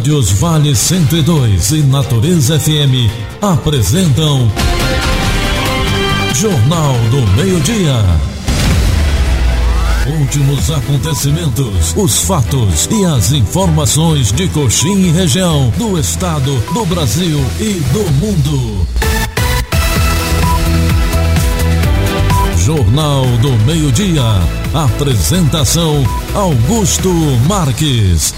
rádios 0.00 0.32
Vale 0.32 0.74
102 0.74 1.72
e 1.72 1.82
Natureza 1.82 2.58
FM 2.58 3.12
apresentam 3.42 4.50
Jornal 6.34 6.94
do 7.10 7.20
Meio-Dia. 7.36 8.02
Últimos 10.18 10.70
acontecimentos, 10.70 11.94
os 11.94 12.20
fatos 12.20 12.88
e 12.90 13.04
as 13.04 13.32
informações 13.32 14.32
de 14.32 14.48
Coxim 14.48 15.08
e 15.08 15.10
região, 15.10 15.70
do 15.76 15.98
estado, 15.98 16.56
do 16.72 16.86
Brasil 16.86 17.38
e 17.60 17.74
do 17.92 18.10
mundo. 18.12 18.86
Jornal 22.56 23.26
do 23.42 23.52
Meio-Dia. 23.66 24.22
Apresentação: 24.72 26.02
Augusto 26.34 27.10
Marques. 27.46 28.32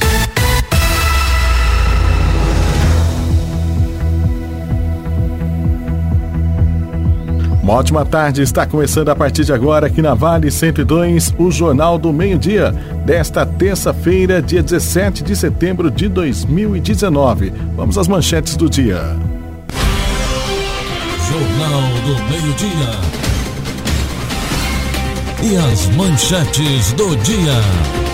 Uma 7.63 7.75
ótima 7.75 8.05
tarde, 8.05 8.43
está 8.43 8.67
começando 8.67 9.09
a 9.11 9.15
partir 9.15 9.45
de 9.45 9.53
agora 9.53 9.87
aqui 9.87 10.03
na 10.03 10.15
Vale 10.15 10.51
102, 10.51 11.33
o 11.39 11.49
Jornal 11.49 11.97
do 11.97 12.13
Meio-Dia, 12.13 12.73
desta 13.07 13.47
terça-feira, 13.47 14.43
dia 14.43 14.61
17 14.61 15.23
de 15.23 15.37
setembro 15.37 15.89
de 15.89 16.09
2019. 16.09 17.53
Vamos 17.77 17.97
às 17.97 18.09
manchetes 18.09 18.57
do 18.57 18.69
dia. 18.69 19.01
Jornal 21.31 21.83
do 22.05 22.15
Meio-Dia. 22.29 23.23
E 25.45 25.57
as 25.57 25.87
manchetes 25.95 26.93
do 26.95 27.15
dia. 27.19 28.12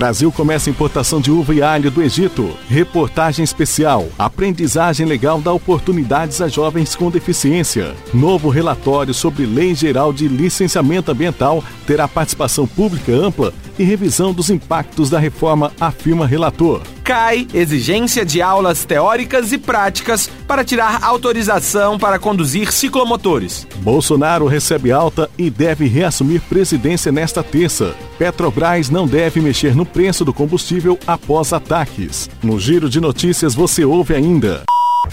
Brasil 0.00 0.32
começa 0.32 0.70
importação 0.70 1.20
de 1.20 1.30
uva 1.30 1.54
e 1.54 1.60
alho 1.60 1.90
do 1.90 2.02
Egito. 2.02 2.56
Reportagem 2.70 3.44
especial. 3.44 4.08
Aprendizagem 4.18 5.04
legal 5.04 5.42
dá 5.42 5.52
oportunidades 5.52 6.40
a 6.40 6.48
jovens 6.48 6.96
com 6.96 7.10
deficiência. 7.10 7.94
Novo 8.14 8.48
relatório 8.48 9.12
sobre 9.12 9.44
Lei 9.44 9.74
Geral 9.74 10.10
de 10.10 10.26
Licenciamento 10.26 11.10
Ambiental 11.10 11.62
terá 11.86 12.08
participação 12.08 12.66
pública 12.66 13.12
ampla 13.12 13.52
e 13.80 13.82
revisão 13.82 14.30
dos 14.30 14.50
impactos 14.50 15.08
da 15.08 15.18
reforma, 15.18 15.72
afirma 15.80 16.26
relator. 16.26 16.82
Cai 17.02 17.48
exigência 17.54 18.26
de 18.26 18.42
aulas 18.42 18.84
teóricas 18.84 19.52
e 19.52 19.58
práticas 19.58 20.28
para 20.46 20.62
tirar 20.62 21.02
autorização 21.02 21.98
para 21.98 22.18
conduzir 22.18 22.70
ciclomotores. 22.72 23.66
Bolsonaro 23.76 24.46
recebe 24.46 24.92
alta 24.92 25.30
e 25.38 25.48
deve 25.48 25.86
reassumir 25.86 26.42
presidência 26.42 27.10
nesta 27.10 27.42
terça. 27.42 27.94
Petrobras 28.18 28.90
não 28.90 29.06
deve 29.06 29.40
mexer 29.40 29.74
no 29.74 29.86
preço 29.86 30.26
do 30.26 30.34
combustível 30.34 30.98
após 31.06 31.54
ataques. 31.54 32.28
No 32.42 32.60
giro 32.60 32.86
de 32.86 33.00
notícias 33.00 33.54
você 33.54 33.82
ouve 33.82 34.14
ainda. 34.14 34.62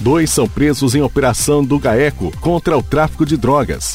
Dois 0.01 0.29
são 0.29 0.45
presos 0.45 0.93
em 0.93 1.01
operação 1.01 1.63
do 1.63 1.79
GAECO 1.79 2.33
contra 2.41 2.77
o 2.77 2.83
tráfico 2.83 3.25
de 3.25 3.37
drogas. 3.37 3.93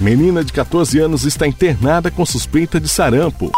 Menina 0.00 0.42
de 0.42 0.52
14 0.52 0.98
anos 0.98 1.24
está 1.24 1.46
internada 1.46 2.10
com 2.10 2.26
suspeita 2.26 2.80
de 2.80 2.88
sarampo. 2.88 3.52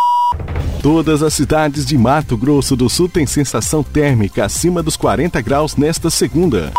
Todas 0.82 1.24
as 1.24 1.34
cidades 1.34 1.84
de 1.84 1.98
Mato 1.98 2.36
Grosso 2.36 2.76
do 2.76 2.88
Sul 2.88 3.08
têm 3.08 3.26
sensação 3.26 3.82
térmica 3.82 4.44
acima 4.44 4.80
dos 4.80 4.96
40 4.96 5.40
graus 5.40 5.76
nesta 5.76 6.08
segunda. 6.08 6.72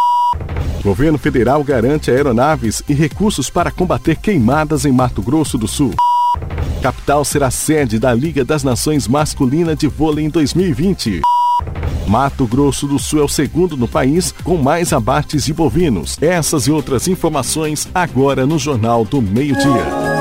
Governo 0.81 1.17
federal 1.17 1.61
garante 1.65 2.09
aeronaves 2.09 2.81
e 2.87 2.93
recursos 2.93 3.49
para 3.49 3.71
combater 3.71 4.15
queimadas 4.15 4.85
em 4.85 4.91
Mato 4.93 5.21
Grosso 5.21 5.57
do 5.57 5.67
Sul. 5.67 5.93
Capital 6.81 7.25
será 7.25 7.51
sede 7.51 7.99
da 7.99 8.13
Liga 8.13 8.45
das 8.45 8.63
Nações 8.63 9.05
Masculina 9.05 9.75
de 9.75 9.87
Vôlei 9.87 10.25
em 10.25 10.29
2020. 10.29 11.19
Mato 12.07 12.47
Grosso 12.47 12.87
do 12.87 12.97
Sul 12.97 13.19
é 13.19 13.23
o 13.23 13.27
segundo 13.27 13.75
no 13.75 13.87
país 13.87 14.33
com 14.43 14.55
mais 14.55 14.93
abates 14.93 15.43
de 15.43 15.53
bovinos. 15.53 16.17
Essas 16.21 16.67
e 16.67 16.71
outras 16.71 17.09
informações 17.09 17.89
agora 17.93 18.45
no 18.45 18.57
Jornal 18.57 19.03
do 19.03 19.21
Meio-Dia. 19.21 20.18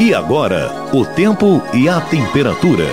E 0.00 0.14
agora, 0.14 0.72
o 0.94 1.04
tempo 1.04 1.62
e 1.74 1.86
a 1.86 2.00
temperatura. 2.00 2.86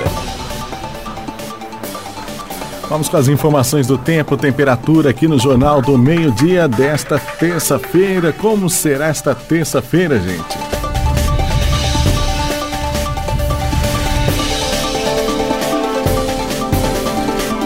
Vamos 2.89 3.07
com 3.07 3.15
as 3.15 3.29
informações 3.29 3.87
do 3.87 3.97
tempo, 3.97 4.35
temperatura 4.35 5.11
aqui 5.11 5.25
no 5.25 5.39
Jornal 5.39 5.81
do 5.81 5.97
Meio-Dia 5.97 6.67
desta 6.67 7.17
terça-feira. 7.17 8.33
Como 8.33 8.69
será 8.69 9.07
esta 9.07 9.33
terça-feira, 9.33 10.19
gente? 10.19 10.57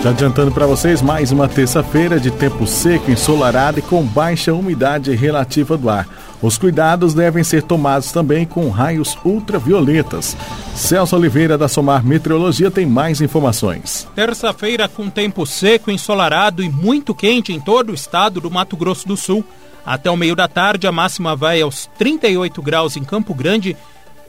Já 0.04 0.12
adiantando 0.12 0.52
para 0.52 0.68
vocês, 0.68 1.02
mais 1.02 1.32
uma 1.32 1.48
terça-feira 1.48 2.20
de 2.20 2.30
tempo 2.30 2.68
seco, 2.68 3.10
ensolarado 3.10 3.80
e 3.80 3.82
com 3.82 4.04
baixa 4.04 4.54
umidade 4.54 5.16
relativa 5.16 5.76
do 5.76 5.90
ar. 5.90 6.08
Os 6.42 6.58
cuidados 6.58 7.14
devem 7.14 7.44
ser 7.44 7.62
tomados 7.64 8.12
também 8.12 8.46
com 8.46 8.70
raios 8.70 9.18
ultravioletas. 9.24 10.36
Celso 10.76 11.16
Oliveira, 11.16 11.58
da 11.58 11.68
Somar 11.68 12.04
Meteorologia, 12.04 12.72
tem 12.72 12.86
mais 12.86 13.22
informações. 13.22 14.08
Terça-feira 14.16 14.88
com 14.88 15.10
tempo 15.10 15.46
seco, 15.46 15.92
ensolarado 15.92 16.64
e 16.64 16.70
muito 16.70 17.14
quente 17.14 17.54
em 17.54 17.60
todo 17.60 17.92
o 17.92 17.96
estado 17.96 18.42
do 18.42 18.50
Mato 18.50 18.76
Grosso 18.76 19.08
do 19.08 19.16
Sul. 19.16 19.46
Até 19.86 20.10
o 20.10 20.18
meio 20.18 20.36
da 20.36 20.48
tarde, 20.48 20.88
a 20.88 20.92
máxima 20.92 21.36
vai 21.36 21.62
aos 21.62 21.88
38 21.98 22.62
graus 22.62 22.96
em 22.98 23.04
Campo 23.04 23.34
Grande 23.34 23.78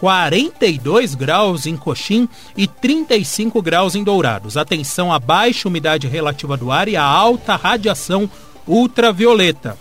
42 0.02 1.14
graus 1.14 1.64
em 1.64 1.76
Coxim 1.76 2.28
e 2.56 2.66
35 2.66 3.62
graus 3.62 3.94
em 3.94 4.02
Dourados. 4.02 4.56
Atenção 4.56 5.12
à 5.12 5.18
baixa 5.20 5.68
umidade 5.68 6.08
relativa 6.08 6.56
do 6.56 6.72
ar 6.72 6.88
e 6.88 6.96
à 6.96 7.04
alta 7.04 7.54
radiação 7.54 8.28
ultravioleta. 8.66 9.78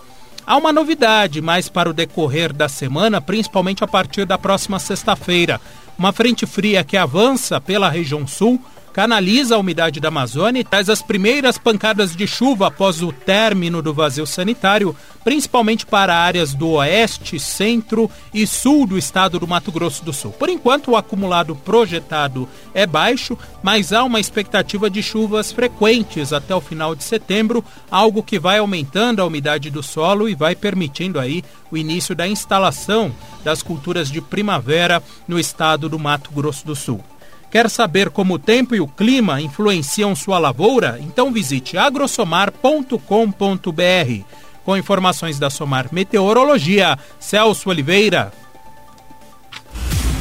Há 0.51 0.57
uma 0.57 0.73
novidade 0.73 1.41
mais 1.41 1.69
para 1.69 1.89
o 1.89 1.93
decorrer 1.93 2.51
da 2.51 2.67
semana, 2.67 3.21
principalmente 3.21 3.85
a 3.85 3.87
partir 3.87 4.25
da 4.25 4.37
próxima 4.37 4.79
sexta-feira. 4.79 5.61
Uma 5.97 6.11
frente 6.11 6.45
fria 6.45 6.83
que 6.83 6.97
avança 6.97 7.61
pela 7.61 7.87
região 7.87 8.27
sul 8.27 8.61
canaliza 8.93 9.55
a 9.55 9.57
umidade 9.57 9.99
da 9.99 10.09
Amazônia 10.09 10.59
e 10.59 10.63
traz 10.63 10.89
as 10.89 11.01
primeiras 11.01 11.57
pancadas 11.57 12.15
de 12.15 12.27
chuva 12.27 12.67
após 12.67 13.01
o 13.01 13.11
término 13.11 13.81
do 13.81 13.93
vazio 13.93 14.25
sanitário, 14.25 14.95
principalmente 15.23 15.85
para 15.85 16.15
áreas 16.15 16.53
do 16.53 16.71
oeste, 16.71 17.39
centro 17.39 18.09
e 18.33 18.45
sul 18.45 18.85
do 18.85 18.97
estado 18.97 19.39
do 19.39 19.47
Mato 19.47 19.71
Grosso 19.71 20.03
do 20.03 20.11
Sul. 20.11 20.31
Por 20.31 20.49
enquanto, 20.49 20.91
o 20.91 20.97
acumulado 20.97 21.55
projetado 21.55 22.47
é 22.73 22.85
baixo, 22.85 23.37
mas 23.63 23.93
há 23.93 24.03
uma 24.03 24.19
expectativa 24.19 24.89
de 24.89 25.01
chuvas 25.01 25.51
frequentes 25.51 26.33
até 26.33 26.53
o 26.53 26.61
final 26.61 26.95
de 26.95 27.03
setembro, 27.03 27.63
algo 27.89 28.23
que 28.23 28.39
vai 28.39 28.57
aumentando 28.57 29.21
a 29.21 29.25
umidade 29.25 29.69
do 29.69 29.81
solo 29.81 30.27
e 30.27 30.35
vai 30.35 30.55
permitindo 30.55 31.19
aí 31.19 31.43
o 31.71 31.77
início 31.77 32.13
da 32.13 32.27
instalação 32.27 33.13
das 33.43 33.63
culturas 33.63 34.09
de 34.09 34.21
primavera 34.21 35.01
no 35.27 35.39
estado 35.39 35.87
do 35.87 35.97
Mato 35.97 36.31
Grosso 36.31 36.65
do 36.65 36.75
Sul. 36.75 37.01
Quer 37.51 37.69
saber 37.69 38.09
como 38.09 38.35
o 38.35 38.39
tempo 38.39 38.73
e 38.73 38.79
o 38.79 38.87
clima 38.87 39.41
influenciam 39.41 40.15
sua 40.15 40.39
lavoura? 40.39 40.97
Então 41.01 41.33
visite 41.33 41.77
agrosomar.com.br. 41.77 44.23
Com 44.63 44.77
informações 44.77 45.37
da 45.37 45.49
Somar 45.49 45.89
Meteorologia, 45.91 46.97
Celso 47.19 47.69
Oliveira. 47.69 48.31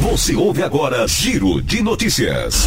Você 0.00 0.34
ouve 0.34 0.62
agora 0.62 1.06
Giro 1.06 1.62
de 1.62 1.82
Notícias. 1.82 2.66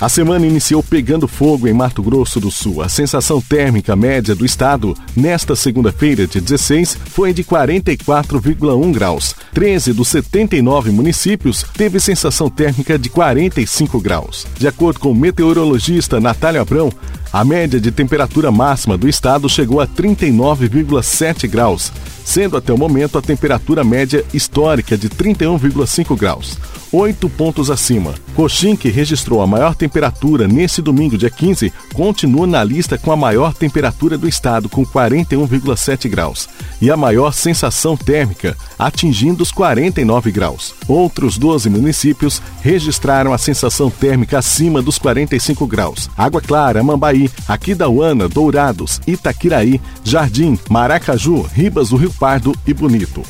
A 0.00 0.08
semana 0.08 0.44
iniciou 0.44 0.82
pegando 0.82 1.28
fogo 1.28 1.68
em 1.68 1.72
Mato 1.72 2.02
Grosso 2.02 2.40
do 2.40 2.50
Sul. 2.50 2.82
A 2.82 2.88
sensação 2.88 3.40
térmica 3.40 3.94
média 3.94 4.34
do 4.34 4.44
estado 4.44 4.94
nesta 5.16 5.54
segunda-feira, 5.54 6.26
dia 6.26 6.40
16, 6.40 6.98
foi 7.06 7.32
de 7.32 7.44
44,1 7.44 8.92
graus. 8.92 9.34
13 9.54 9.92
dos 9.92 10.08
79 10.08 10.90
municípios 10.90 11.64
teve 11.76 12.00
sensação 12.00 12.50
térmica 12.50 12.98
de 12.98 13.08
45 13.08 14.00
graus. 14.00 14.46
De 14.58 14.66
acordo 14.66 14.98
com 14.98 15.12
o 15.12 15.14
meteorologista 15.14 16.20
Natália 16.20 16.60
Abrão, 16.60 16.92
a 17.32 17.44
média 17.44 17.80
de 17.80 17.90
temperatura 17.90 18.50
máxima 18.50 18.98
do 18.98 19.08
estado 19.08 19.48
chegou 19.48 19.80
a 19.80 19.86
39,7 19.86 21.48
graus, 21.48 21.92
sendo 22.24 22.56
até 22.56 22.72
o 22.72 22.78
momento 22.78 23.18
a 23.18 23.22
temperatura 23.22 23.84
média 23.84 24.24
histórica 24.32 24.96
de 24.96 25.08
31,5 25.08 26.16
graus 26.16 26.58
oito 26.94 27.28
pontos 27.28 27.70
acima. 27.70 28.14
Coxim, 28.36 28.76
que 28.76 28.88
registrou 28.88 29.42
a 29.42 29.46
maior 29.46 29.74
temperatura 29.74 30.46
nesse 30.46 30.80
domingo, 30.80 31.18
dia 31.18 31.30
15, 31.30 31.72
continua 31.92 32.46
na 32.46 32.62
lista 32.62 32.96
com 32.96 33.10
a 33.10 33.16
maior 33.16 33.52
temperatura 33.52 34.16
do 34.16 34.28
estado, 34.28 34.68
com 34.68 34.86
41,7 34.86 36.08
graus, 36.08 36.48
e 36.80 36.90
a 36.90 36.96
maior 36.96 37.32
sensação 37.32 37.96
térmica, 37.96 38.56
atingindo 38.78 39.42
os 39.42 39.50
49 39.50 40.30
graus. 40.30 40.74
Outros 40.86 41.36
12 41.36 41.68
municípios 41.68 42.40
registraram 42.60 43.32
a 43.32 43.38
sensação 43.38 43.90
térmica 43.90 44.38
acima 44.38 44.80
dos 44.80 44.96
45 44.96 45.66
graus. 45.66 46.08
Água 46.16 46.40
Clara, 46.40 46.82
Mambaí, 46.82 47.28
Aquidauana, 47.48 48.28
Dourados, 48.28 49.00
Itaquiraí, 49.06 49.80
Jardim, 50.04 50.58
Maracaju, 50.68 51.42
Ribas 51.42 51.88
do 51.88 51.96
Rio 51.96 52.13
Pardo 52.18 52.54
e 52.66 52.72
Bonito. 52.72 53.22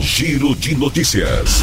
Giro 0.00 0.54
de 0.54 0.74
Notícias. 0.76 1.60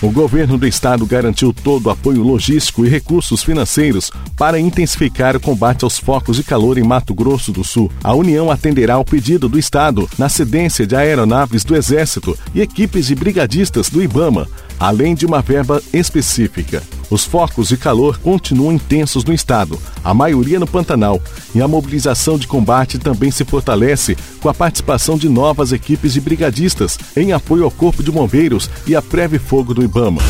O 0.00 0.10
governo 0.10 0.56
do 0.56 0.66
estado 0.66 1.04
garantiu 1.04 1.52
todo 1.52 1.86
o 1.86 1.90
apoio 1.90 2.22
logístico 2.22 2.86
e 2.86 2.88
recursos 2.88 3.42
financeiros 3.42 4.12
para 4.36 4.60
intensificar 4.60 5.34
o 5.34 5.40
combate 5.40 5.84
aos 5.84 5.98
focos 5.98 6.36
de 6.36 6.44
calor 6.44 6.78
em 6.78 6.84
Mato 6.84 7.12
Grosso 7.12 7.50
do 7.50 7.64
Sul. 7.64 7.90
A 8.04 8.14
União 8.14 8.50
atenderá 8.50 8.94
ao 8.94 9.04
pedido 9.04 9.48
do 9.48 9.58
estado 9.58 10.08
na 10.16 10.28
cedência 10.28 10.86
de 10.86 10.94
aeronaves 10.94 11.64
do 11.64 11.74
Exército 11.74 12.38
e 12.54 12.60
equipes 12.60 13.06
de 13.06 13.16
brigadistas 13.16 13.88
do 13.88 14.00
IBAMA, 14.00 14.46
além 14.78 15.14
de 15.14 15.26
uma 15.26 15.40
verba 15.40 15.82
específica. 15.92 16.82
Os 17.10 17.24
focos 17.24 17.68
de 17.68 17.76
calor 17.76 18.18
continuam 18.18 18.72
intensos 18.72 19.24
no 19.24 19.32
estado, 19.32 19.80
a 20.04 20.12
maioria 20.12 20.60
no 20.60 20.66
Pantanal, 20.66 21.20
e 21.54 21.62
a 21.62 21.66
mobilização 21.66 22.38
de 22.38 22.46
combate 22.46 22.98
também 22.98 23.30
se 23.30 23.44
fortalece 23.44 24.16
com 24.40 24.48
a 24.48 24.54
participação 24.54 25.16
de 25.16 25.28
novas 25.28 25.72
equipes 25.72 26.12
de 26.12 26.20
brigadistas 26.20 26.98
em 27.16 27.32
apoio 27.32 27.64
ao 27.64 27.70
Corpo 27.70 28.02
de 28.02 28.10
Bombeiros 28.10 28.68
e 28.86 28.94
a 28.94 29.00
Preve 29.00 29.38
Fogo 29.38 29.72
do 29.72 29.82
Ibama. 29.82 30.20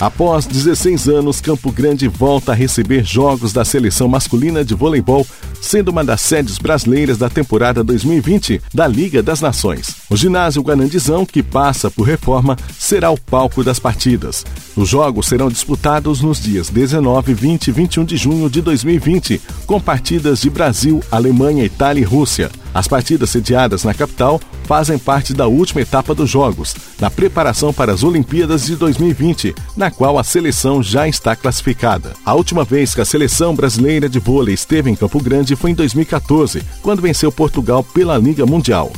Após 0.00 0.44
16 0.44 1.08
anos, 1.08 1.40
Campo 1.40 1.70
Grande 1.70 2.08
volta 2.08 2.52
a 2.52 2.54
receber 2.54 3.04
jogos 3.04 3.52
da 3.52 3.64
seleção 3.64 4.08
masculina 4.08 4.64
de 4.64 4.74
voleibol, 4.74 5.26
sendo 5.64 5.90
uma 5.90 6.04
das 6.04 6.20
sedes 6.20 6.58
brasileiras 6.58 7.16
da 7.16 7.28
temporada 7.28 7.82
2020 7.82 8.60
da 8.72 8.86
Liga 8.86 9.22
das 9.22 9.40
Nações. 9.40 9.96
O 10.10 10.16
ginásio 10.16 10.62
Guanandizão, 10.62 11.24
que 11.24 11.42
passa 11.42 11.90
por 11.90 12.06
reforma, 12.06 12.56
será 12.78 13.10
o 13.10 13.18
palco 13.18 13.64
das 13.64 13.78
partidas. 13.78 14.44
Os 14.76 14.88
jogos 14.88 15.26
serão 15.26 15.48
disputados 15.48 16.20
nos 16.20 16.40
dias 16.40 16.68
19, 16.68 17.34
20 17.34 17.68
e 17.68 17.72
21 17.72 18.04
de 18.04 18.16
junho 18.16 18.50
de 18.50 18.60
2020, 18.60 19.40
com 19.66 19.80
partidas 19.80 20.40
de 20.42 20.50
Brasil, 20.50 21.02
Alemanha, 21.10 21.64
Itália 21.64 22.02
e 22.02 22.04
Rússia. 22.04 22.50
As 22.74 22.88
partidas 22.88 23.30
sediadas 23.30 23.84
na 23.84 23.94
capital 23.94 24.40
fazem 24.64 24.98
parte 24.98 25.32
da 25.32 25.46
última 25.46 25.80
etapa 25.80 26.12
dos 26.12 26.28
Jogos, 26.28 26.74
na 27.00 27.08
preparação 27.08 27.72
para 27.72 27.92
as 27.92 28.02
Olimpíadas 28.02 28.66
de 28.66 28.74
2020, 28.74 29.54
na 29.76 29.92
qual 29.92 30.18
a 30.18 30.24
seleção 30.24 30.82
já 30.82 31.06
está 31.06 31.36
classificada. 31.36 32.14
A 32.24 32.34
última 32.34 32.64
vez 32.64 32.92
que 32.92 33.00
a 33.00 33.04
seleção 33.04 33.54
brasileira 33.54 34.08
de 34.08 34.18
vôlei 34.18 34.54
esteve 34.54 34.90
em 34.90 34.96
Campo 34.96 35.22
Grande 35.22 35.54
foi 35.54 35.70
em 35.70 35.74
2014, 35.74 36.64
quando 36.82 37.02
venceu 37.02 37.30
Portugal 37.30 37.84
pela 37.84 38.18
Liga 38.18 38.44
Mundial. 38.44 38.92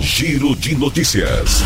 Giro 0.00 0.56
de 0.56 0.74
notícias. 0.74 1.62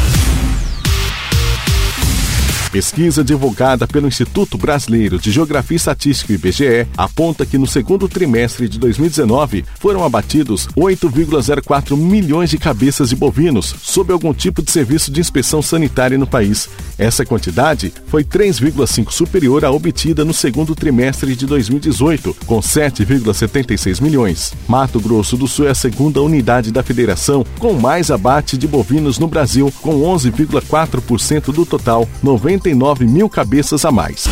Pesquisa 2.70 3.24
divulgada 3.24 3.86
pelo 3.86 4.06
Instituto 4.06 4.58
Brasileiro 4.58 5.18
de 5.18 5.30
Geografia 5.30 5.74
e 5.74 5.76
Estatística 5.76 6.34
IBGE 6.34 6.86
aponta 6.98 7.46
que 7.46 7.56
no 7.56 7.66
segundo 7.66 8.06
trimestre 8.06 8.68
de 8.68 8.78
2019 8.78 9.64
foram 9.80 10.04
abatidos 10.04 10.68
8,04 10.76 11.96
milhões 11.96 12.50
de 12.50 12.58
cabeças 12.58 13.08
de 13.08 13.16
bovinos 13.16 13.74
sob 13.82 14.12
algum 14.12 14.34
tipo 14.34 14.60
de 14.60 14.70
serviço 14.70 15.10
de 15.10 15.18
inspeção 15.20 15.62
sanitária 15.62 16.18
no 16.18 16.26
país. 16.26 16.68
Essa 16.98 17.24
quantidade 17.24 17.92
foi 18.06 18.22
3,5 18.22 19.12
superior 19.12 19.64
à 19.64 19.70
obtida 19.70 20.24
no 20.24 20.34
segundo 20.34 20.74
trimestre 20.74 21.34
de 21.34 21.46
2018, 21.46 22.36
com 22.44 22.60
7,76 22.60 24.02
milhões. 24.02 24.52
Mato 24.68 25.00
Grosso 25.00 25.36
do 25.38 25.48
Sul 25.48 25.68
é 25.68 25.70
a 25.70 25.74
segunda 25.74 26.20
unidade 26.20 26.70
da 26.70 26.82
federação 26.82 27.46
com 27.58 27.72
mais 27.72 28.10
abate 28.10 28.58
de 28.58 28.66
bovinos 28.66 29.18
no 29.18 29.26
Brasil, 29.26 29.72
com 29.80 30.02
11,4% 30.02 31.52
do 31.52 31.64
total, 31.64 32.06
90 32.22 32.57
49 32.58 33.06
mil 33.06 33.28
cabeças 33.28 33.84
a 33.84 33.92
mais. 33.92 34.24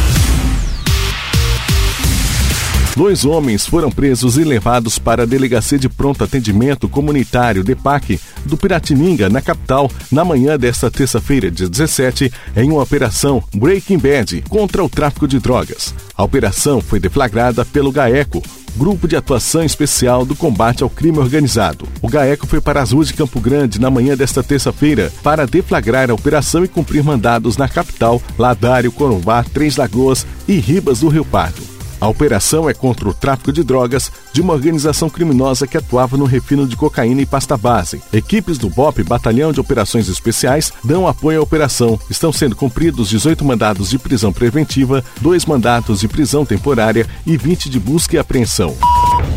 Dois 2.96 3.26
homens 3.26 3.66
foram 3.66 3.90
presos 3.90 4.38
e 4.38 4.44
levados 4.44 4.98
para 4.98 5.24
a 5.24 5.26
Delegacia 5.26 5.78
de 5.78 5.86
Pronto 5.86 6.24
Atendimento 6.24 6.88
Comunitário 6.88 7.62
DEPAC 7.62 8.18
do 8.46 8.56
Piratininga, 8.56 9.28
na 9.28 9.42
capital, 9.42 9.90
na 10.10 10.24
manhã 10.24 10.58
desta 10.58 10.90
terça-feira, 10.90 11.50
dia 11.50 11.68
17, 11.68 12.32
em 12.56 12.70
uma 12.70 12.82
operação 12.82 13.44
Breaking 13.54 13.98
Bad 13.98 14.44
contra 14.48 14.82
o 14.82 14.88
tráfico 14.88 15.28
de 15.28 15.38
drogas. 15.38 15.94
A 16.16 16.24
operação 16.24 16.80
foi 16.80 16.98
deflagrada 16.98 17.66
pelo 17.66 17.92
GAECO, 17.92 18.42
Grupo 18.76 19.08
de 19.08 19.16
Atuação 19.16 19.62
Especial 19.62 20.26
do 20.26 20.36
Combate 20.36 20.82
ao 20.82 20.90
Crime 20.90 21.18
Organizado. 21.18 21.88
O 22.02 22.08
GAECO 22.08 22.46
foi 22.46 22.60
para 22.60 22.82
as 22.82 22.92
ruas 22.92 23.08
de 23.08 23.14
Campo 23.14 23.40
Grande 23.40 23.80
na 23.80 23.90
manhã 23.90 24.14
desta 24.14 24.42
terça-feira 24.42 25.10
para 25.22 25.46
deflagrar 25.46 26.10
a 26.10 26.14
operação 26.14 26.62
e 26.62 26.68
cumprir 26.68 27.02
mandados 27.02 27.56
na 27.56 27.68
capital, 27.68 28.20
Ladário, 28.38 28.92
Corumbá, 28.92 29.42
Três 29.42 29.76
Lagoas 29.76 30.26
e 30.46 30.56
Ribas 30.56 31.00
do 31.00 31.08
Rio 31.08 31.24
Pardo. 31.24 31.75
A 32.06 32.08
operação 32.08 32.70
é 32.70 32.72
contra 32.72 33.08
o 33.08 33.12
tráfico 33.12 33.50
de 33.50 33.64
drogas 33.64 34.12
de 34.32 34.40
uma 34.40 34.52
organização 34.52 35.10
criminosa 35.10 35.66
que 35.66 35.76
atuava 35.76 36.16
no 36.16 36.24
refino 36.24 36.64
de 36.64 36.76
cocaína 36.76 37.20
e 37.20 37.26
pasta 37.26 37.56
base. 37.56 38.00
Equipes 38.12 38.58
do 38.58 38.70
BOP, 38.70 39.02
Batalhão 39.02 39.52
de 39.52 39.58
Operações 39.58 40.08
Especiais, 40.08 40.72
dão 40.84 41.08
apoio 41.08 41.40
à 41.40 41.42
operação. 41.42 41.98
Estão 42.08 42.32
sendo 42.32 42.54
cumpridos 42.54 43.08
18 43.08 43.44
mandados 43.44 43.90
de 43.90 43.98
prisão 43.98 44.32
preventiva, 44.32 45.02
dois 45.20 45.44
mandatos 45.44 45.98
de 45.98 46.06
prisão 46.06 46.46
temporária 46.46 47.08
e 47.26 47.36
20 47.36 47.68
de 47.68 47.80
busca 47.80 48.14
e 48.14 48.20
apreensão. 48.20 48.76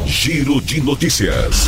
Giro 0.06 0.62
de 0.62 0.80
notícias. 0.80 1.68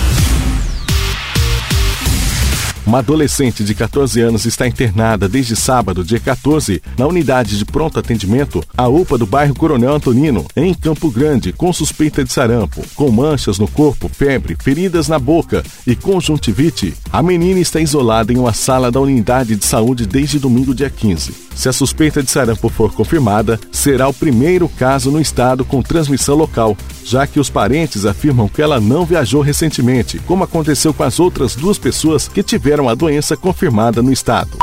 Uma 2.85 2.97
adolescente 2.97 3.63
de 3.63 3.75
14 3.75 4.19
anos 4.21 4.45
está 4.45 4.67
internada 4.67 5.29
desde 5.29 5.55
sábado, 5.55 6.03
dia 6.03 6.19
14, 6.19 6.81
na 6.97 7.05
unidade 7.05 7.57
de 7.57 7.63
pronto 7.63 7.99
atendimento, 7.99 8.63
a 8.75 8.87
UPA 8.87 9.19
do 9.19 9.27
bairro 9.27 9.53
Coronel 9.53 9.93
Antonino, 9.93 10.45
em 10.55 10.73
Campo 10.73 11.11
Grande, 11.11 11.53
com 11.53 11.71
suspeita 11.71 12.23
de 12.23 12.33
sarampo, 12.33 12.83
com 12.95 13.11
manchas 13.11 13.59
no 13.59 13.67
corpo, 13.67 14.09
febre, 14.09 14.57
feridas 14.59 15.07
na 15.07 15.19
boca 15.19 15.63
e 15.85 15.95
conjuntivite. 15.95 16.95
A 17.13 17.21
menina 17.21 17.59
está 17.59 17.79
isolada 17.79 18.33
em 18.33 18.37
uma 18.37 18.53
sala 18.53 18.91
da 18.91 18.99
unidade 18.99 19.55
de 19.55 19.65
saúde 19.65 20.07
desde 20.07 20.39
domingo, 20.39 20.73
dia 20.73 20.89
15. 20.89 21.51
Se 21.53 21.69
a 21.69 21.73
suspeita 21.73 22.23
de 22.23 22.31
sarampo 22.31 22.69
for 22.69 22.91
confirmada, 22.93 23.59
será 23.71 24.07
o 24.07 24.13
primeiro 24.13 24.67
caso 24.67 25.11
no 25.11 25.21
estado 25.21 25.63
com 25.63 25.81
transmissão 25.81 26.35
local, 26.35 26.75
já 27.03 27.27
que 27.27 27.39
os 27.39 27.49
parentes 27.49 28.05
afirmam 28.05 28.47
que 28.47 28.61
ela 28.61 28.79
não 28.79 29.05
viajou 29.05 29.41
recentemente, 29.41 30.17
como 30.19 30.43
aconteceu 30.43 30.93
com 30.93 31.03
as 31.03 31.19
outras 31.19 31.55
duas 31.55 31.77
pessoas 31.77 32.27
que 32.27 32.41
tiveram 32.41 32.70
a 32.89 32.95
doença 32.95 33.35
confirmada 33.35 34.01
no 34.01 34.11
estado. 34.11 34.57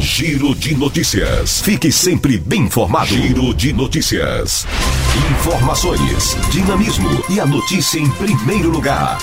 Giro 0.00 0.54
de 0.54 0.74
notícias. 0.74 1.60
Fique 1.60 1.92
sempre 1.92 2.38
bem 2.38 2.62
informado. 2.62 3.06
Giro 3.06 3.54
de 3.54 3.72
notícias. 3.72 4.66
Informações, 5.32 6.36
dinamismo 6.50 7.08
e 7.28 7.40
a 7.40 7.46
notícia 7.46 7.98
em 7.98 8.10
primeiro 8.10 8.70
lugar. 8.70 9.18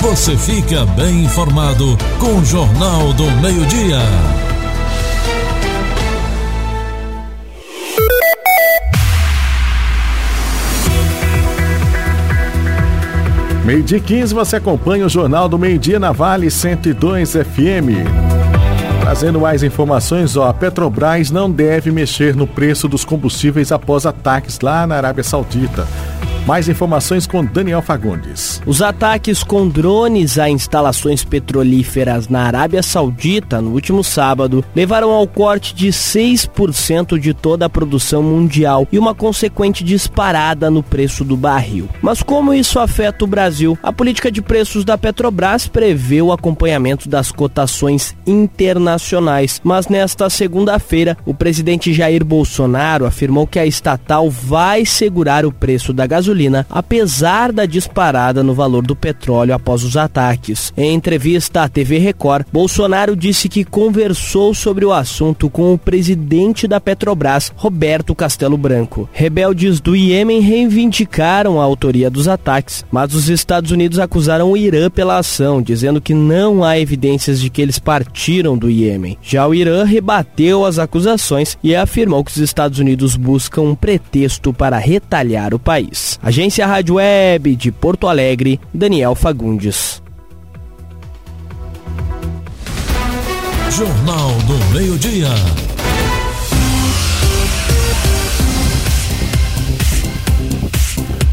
Você 0.00 0.36
fica 0.36 0.86
bem 0.86 1.24
informado 1.24 1.96
com 2.18 2.38
o 2.38 2.44
Jornal 2.44 3.12
do 3.12 3.24
Meio-Dia. 13.64 13.64
Meio-dia 13.64 14.00
15, 14.00 14.34
você 14.34 14.56
acompanha 14.56 15.06
o 15.06 15.08
Jornal 15.08 15.48
do 15.48 15.58
Meio-Dia 15.58 15.98
na 15.98 16.12
Vale 16.12 16.50
102 16.50 17.32
FM. 17.32 18.06
Trazendo 19.00 19.40
mais 19.40 19.62
informações, 19.62 20.36
ó, 20.36 20.48
a 20.48 20.54
Petrobras 20.54 21.30
não 21.30 21.50
deve 21.50 21.90
mexer 21.90 22.34
no 22.34 22.46
preço 22.46 22.88
dos 22.88 23.04
combustíveis 23.04 23.72
após 23.72 24.06
ataques 24.06 24.60
lá 24.60 24.86
na 24.86 24.96
Arábia 24.96 25.24
Saudita. 25.24 25.86
Mais 26.46 26.68
informações 26.68 27.26
com 27.26 27.44
Daniel 27.44 27.82
Fagundes. 27.82 28.62
Os 28.64 28.80
ataques 28.80 29.42
com 29.42 29.68
drones 29.68 30.38
a 30.38 30.48
instalações 30.48 31.22
petrolíferas 31.22 32.28
na 32.28 32.42
Arábia 32.42 32.82
Saudita 32.82 33.60
no 33.60 33.72
último 33.72 34.02
sábado 34.02 34.64
levaram 34.74 35.10
ao 35.10 35.26
corte 35.28 35.74
de 35.74 35.88
6% 35.88 37.18
de 37.18 37.34
toda 37.34 37.66
a 37.66 37.70
produção 37.70 38.22
mundial 38.22 38.88
e 38.90 38.98
uma 38.98 39.14
consequente 39.14 39.84
disparada 39.84 40.70
no 40.70 40.82
preço 40.82 41.24
do 41.24 41.36
barril. 41.36 41.88
Mas 42.00 42.22
como 42.22 42.54
isso 42.54 42.78
afeta 42.78 43.24
o 43.24 43.28
Brasil? 43.28 43.78
A 43.82 43.92
política 43.92 44.32
de 44.32 44.40
preços 44.40 44.84
da 44.84 44.96
Petrobras 44.96 45.68
prevê 45.68 46.22
o 46.22 46.32
acompanhamento 46.32 47.08
das 47.08 47.30
cotações 47.30 48.16
internacionais, 48.26 49.60
mas 49.62 49.88
nesta 49.88 50.30
segunda-feira 50.30 51.16
o 51.26 51.34
presidente 51.34 51.92
Jair 51.92 52.24
Bolsonaro 52.24 53.04
afirmou 53.04 53.46
que 53.46 53.58
a 53.58 53.66
estatal 53.66 54.30
vai 54.30 54.86
segurar 54.86 55.44
o 55.44 55.52
preço 55.52 55.92
da 55.92 56.06
gasolina 56.06 56.29
gasolina, 56.30 56.66
apesar 56.70 57.52
da 57.52 57.66
disparada 57.66 58.42
no 58.42 58.54
valor 58.54 58.86
do 58.86 58.94
petróleo 58.94 59.54
após 59.54 59.82
os 59.82 59.96
ataques. 59.96 60.72
Em 60.76 60.94
entrevista 60.94 61.62
à 61.62 61.68
TV 61.68 61.98
Record, 61.98 62.46
Bolsonaro 62.52 63.16
disse 63.16 63.48
que 63.48 63.64
conversou 63.64 64.54
sobre 64.54 64.84
o 64.84 64.92
assunto 64.92 65.50
com 65.50 65.74
o 65.74 65.78
presidente 65.78 66.68
da 66.68 66.80
Petrobras, 66.80 67.52
Roberto 67.56 68.14
Castelo 68.14 68.56
Branco. 68.56 69.08
Rebeldes 69.12 69.80
do 69.80 69.96
Iêmen 69.96 70.40
reivindicaram 70.40 71.60
a 71.60 71.64
autoria 71.64 72.08
dos 72.08 72.28
ataques, 72.28 72.84
mas 72.90 73.14
os 73.14 73.28
Estados 73.28 73.70
Unidos 73.70 73.98
acusaram 73.98 74.50
o 74.50 74.56
Irã 74.56 74.88
pela 74.88 75.18
ação, 75.18 75.60
dizendo 75.60 76.00
que 76.00 76.14
não 76.14 76.62
há 76.62 76.78
evidências 76.78 77.40
de 77.40 77.50
que 77.50 77.60
eles 77.60 77.78
partiram 77.78 78.56
do 78.56 78.70
Iêmen. 78.70 79.18
Já 79.22 79.46
o 79.46 79.54
Irã 79.54 79.84
rebateu 79.84 80.64
as 80.64 80.78
acusações 80.78 81.58
e 81.62 81.74
afirmou 81.74 82.22
que 82.22 82.30
os 82.30 82.38
Estados 82.38 82.78
Unidos 82.78 83.16
buscam 83.16 83.62
um 83.62 83.74
pretexto 83.74 84.52
para 84.52 84.78
retalhar 84.78 85.54
o 85.54 85.58
país. 85.58 86.19
Agência 86.22 86.66
Rádio 86.66 86.96
Web 86.96 87.56
de 87.56 87.72
Porto 87.72 88.06
Alegre, 88.06 88.60
Daniel 88.74 89.14
Fagundes. 89.14 90.02
Jornal 93.70 94.30
do 94.46 94.74
Meio-Dia. 94.74 95.28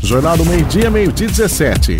Jornal 0.01 0.37
do 0.37 0.45
Meio-Dia, 0.45 0.89
meio-dia 0.89 1.27
17. 1.27 1.97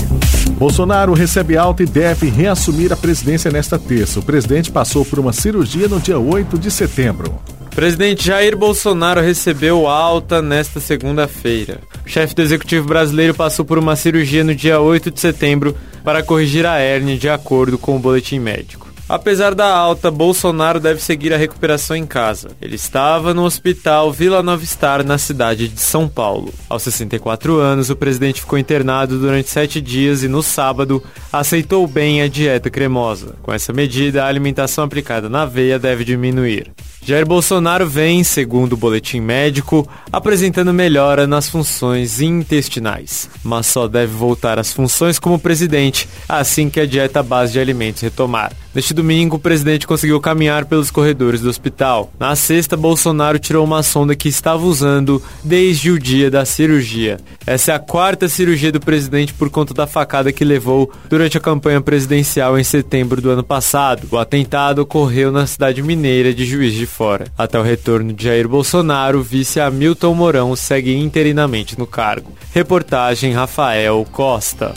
Bolsonaro 0.58 1.14
recebe 1.14 1.58
alta 1.58 1.84
e 1.84 1.86
deve 1.86 2.30
reassumir 2.30 2.94
a 2.94 2.96
presidência 2.96 3.52
nesta 3.52 3.78
terça. 3.78 4.22
O 4.22 4.24
presidente 4.24 4.72
passou 4.72 5.04
por 5.04 5.20
uma 5.20 5.34
cirurgia 5.34 5.90
no 5.90 6.00
dia 6.00 6.18
8 6.18 6.58
de 6.58 6.72
setembro. 6.72 7.38
Presidente 7.78 8.26
Jair 8.26 8.58
Bolsonaro 8.58 9.22
recebeu 9.22 9.88
alta 9.88 10.42
nesta 10.42 10.80
segunda-feira. 10.80 11.80
O 12.04 12.10
chefe 12.10 12.34
do 12.34 12.42
executivo 12.42 12.88
brasileiro 12.88 13.36
passou 13.36 13.64
por 13.64 13.78
uma 13.78 13.96
cirurgia 13.96 14.44
no 14.44 14.56
dia 14.56 14.80
8 14.80 15.12
de 15.12 15.20
setembro 15.20 15.78
para 16.04 16.24
corrigir 16.24 16.66
a 16.66 16.80
hérnia, 16.80 17.16
de 17.16 17.30
acordo 17.30 17.78
com 17.78 17.96
o 17.96 18.00
boletim 18.00 18.40
médico. 18.40 18.88
Apesar 19.08 19.54
da 19.54 19.72
alta, 19.72 20.10
Bolsonaro 20.10 20.80
deve 20.80 21.00
seguir 21.00 21.32
a 21.32 21.38
recuperação 21.38 21.96
em 21.96 22.08
casa. 22.08 22.50
Ele 22.60 22.74
estava 22.74 23.32
no 23.32 23.44
hospital 23.44 24.12
Vila 24.12 24.42
Nova 24.42 24.66
Star, 24.66 25.06
na 25.06 25.20
cidade 25.20 25.68
de 25.68 25.80
São 25.80 26.10
Paulo. 26.10 26.52
Aos 26.68 26.82
64 26.82 27.60
anos, 27.60 27.92
o 27.92 27.96
presidente 27.96 28.42
ficou 28.42 28.58
internado 28.58 29.20
durante 29.20 29.52
sete 29.52 29.80
dias 29.80 30.24
e, 30.24 30.28
no 30.28 30.42
sábado, 30.42 31.04
aceitou 31.32 31.86
bem 31.86 32.24
a 32.24 32.28
dieta 32.28 32.72
cremosa. 32.72 33.36
Com 33.44 33.54
essa 33.54 33.72
medida, 33.72 34.24
a 34.24 34.28
alimentação 34.28 34.84
aplicada 34.84 35.30
na 35.30 35.46
veia 35.46 35.78
deve 35.78 36.04
diminuir. 36.04 36.74
Jair 37.08 37.26
Bolsonaro 37.26 37.88
vem, 37.88 38.22
segundo 38.22 38.74
o 38.74 38.78
boletim 38.78 39.22
médico, 39.22 39.88
apresentando 40.12 40.74
melhora 40.74 41.26
nas 41.26 41.48
funções 41.48 42.20
intestinais, 42.20 43.30
mas 43.42 43.68
só 43.68 43.88
deve 43.88 44.12
voltar 44.12 44.60
às 44.60 44.74
funções 44.74 45.18
como 45.18 45.40
presidente 45.40 46.06
assim 46.28 46.70
que 46.70 46.82
a 46.82 46.86
dieta 46.86 47.24
base 47.24 47.54
de 47.54 47.62
alimentos 47.62 48.02
retomar. 48.02 48.52
Neste 48.76 48.94
domingo, 48.94 49.38
o 49.38 49.40
presidente 49.40 49.88
conseguiu 49.88 50.20
caminhar 50.20 50.66
pelos 50.66 50.92
corredores 50.92 51.42
do 51.42 51.50
hospital. 51.50 52.12
Na 52.20 52.36
sexta, 52.36 52.78
Bolsonaro 52.78 53.40
tirou 53.40 53.66
uma 53.66 53.82
sonda 53.82 54.16
que 54.16 54.30
estava 54.30 54.64
usando 54.66 55.20
desde 55.44 55.90
o 55.90 55.98
dia 55.98 56.30
da 56.30 56.46
cirurgia. 56.46 57.18
Essa 57.46 57.72
é 57.72 57.76
a 57.76 57.80
quarta 57.80 58.28
cirurgia 58.28 58.72
do 58.72 58.80
presidente 58.80 59.34
por 59.34 59.50
conta 59.50 59.74
da 59.74 59.88
facada 59.88 60.32
que 60.32 60.46
levou 60.46 60.92
durante 61.10 61.38
a 61.38 61.42
campanha 61.42 61.82
presidencial 61.82 62.60
em 62.60 62.64
setembro 62.64 63.20
do 63.20 63.32
ano 63.32 63.44
passado. 63.44 64.08
O 64.12 64.18
atentado 64.18 64.80
ocorreu 64.80 65.32
na 65.32 65.48
cidade 65.48 65.82
mineira 65.82 66.32
de 66.32 66.46
Juiz 66.46 66.74
de 66.76 66.86
Fora. 66.98 67.26
Até 67.38 67.60
o 67.60 67.62
retorno 67.62 68.12
de 68.12 68.24
Jair 68.24 68.48
Bolsonaro, 68.48 69.20
o 69.20 69.24
vice 69.24 69.60
Hamilton 69.60 70.16
Mourão 70.16 70.56
segue 70.56 70.98
interinamente 70.98 71.78
no 71.78 71.86
cargo. 71.86 72.34
Reportagem 72.52 73.34
Rafael 73.34 74.04
Costa. 74.12 74.74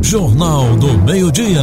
Jornal 0.00 0.76
do 0.76 0.96
Meio-Dia. 0.98 1.62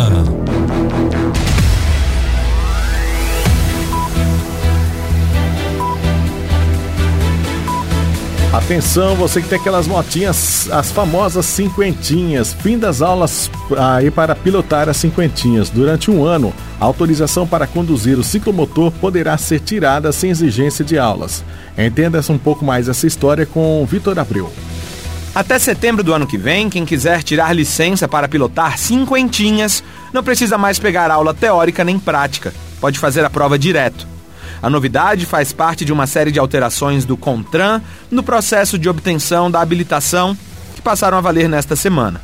Atenção, 8.53 9.15
você 9.15 9.41
que 9.41 9.48
tem 9.48 9.57
aquelas 9.57 9.88
motinhas, 9.88 10.69
as 10.72 10.91
famosas 10.91 11.43
cinquentinhas. 11.43 12.53
Fim 12.53 12.77
das 12.77 13.01
aulas 13.01 13.50
aí 13.75 14.12
para 14.12 14.36
pilotar 14.36 14.88
as 14.88 14.98
cinquentinhas. 14.98 15.72
Durante 15.72 16.12
um 16.12 16.24
ano, 16.24 16.53
a 16.79 16.86
autorização 16.86 17.48
para 17.48 17.65
conduzir 17.65 18.19
o 18.19 18.24
ciclomotor 18.24 18.91
poderá 18.91 19.36
ser 19.39 19.60
tirada 19.60 20.12
sem 20.12 20.29
exigência 20.29 20.86
de 20.86 21.00
aulas. 21.00 21.43
Entenda-se 21.75 22.31
um 22.31 22.38
pouco 22.38 22.63
mais 22.63 22.88
essa 22.88 23.07
história 23.07 23.43
com 23.43 23.83
Vitor 23.89 24.19
Abreu. 24.19 24.53
Até 25.33 25.57
setembro 25.57 26.03
do 26.03 26.13
ano 26.13 26.27
que 26.27 26.38
vem, 26.38 26.69
quem 26.69 26.86
quiser 26.86 27.24
tirar 27.24 27.55
licença 27.55 28.07
para 28.07 28.27
pilotar 28.27 28.77
cinquentinhas 28.77 29.83
não 30.13 30.24
precisa 30.24 30.60
mais 30.60 30.77
pegar 30.77 31.10
aula 31.10 31.33
teórica 31.33 31.83
nem 31.83 31.98
prática. 31.98 32.53
Pode 32.79 33.00
fazer 33.00 33.25
a 33.25 33.31
prova 33.31 33.57
direto. 33.57 34.12
A 34.63 34.70
novidade 34.70 35.25
faz 35.25 35.51
parte 35.51 35.84
de 35.84 35.91
uma 35.91 36.08
série 36.08 36.32
de 36.32 36.39
alterações 36.39 37.03
do 37.03 37.17
CONTRAN 37.17 37.82
no 38.10 38.24
processo 38.24 38.79
de 38.79 38.88
obtenção 38.88 39.51
da 39.51 39.60
habilitação 39.60 40.38
que 40.74 40.82
passaram 40.82 41.17
a 41.17 41.22
valer 41.22 41.50
nesta 41.50 41.75
semana. 41.75 42.22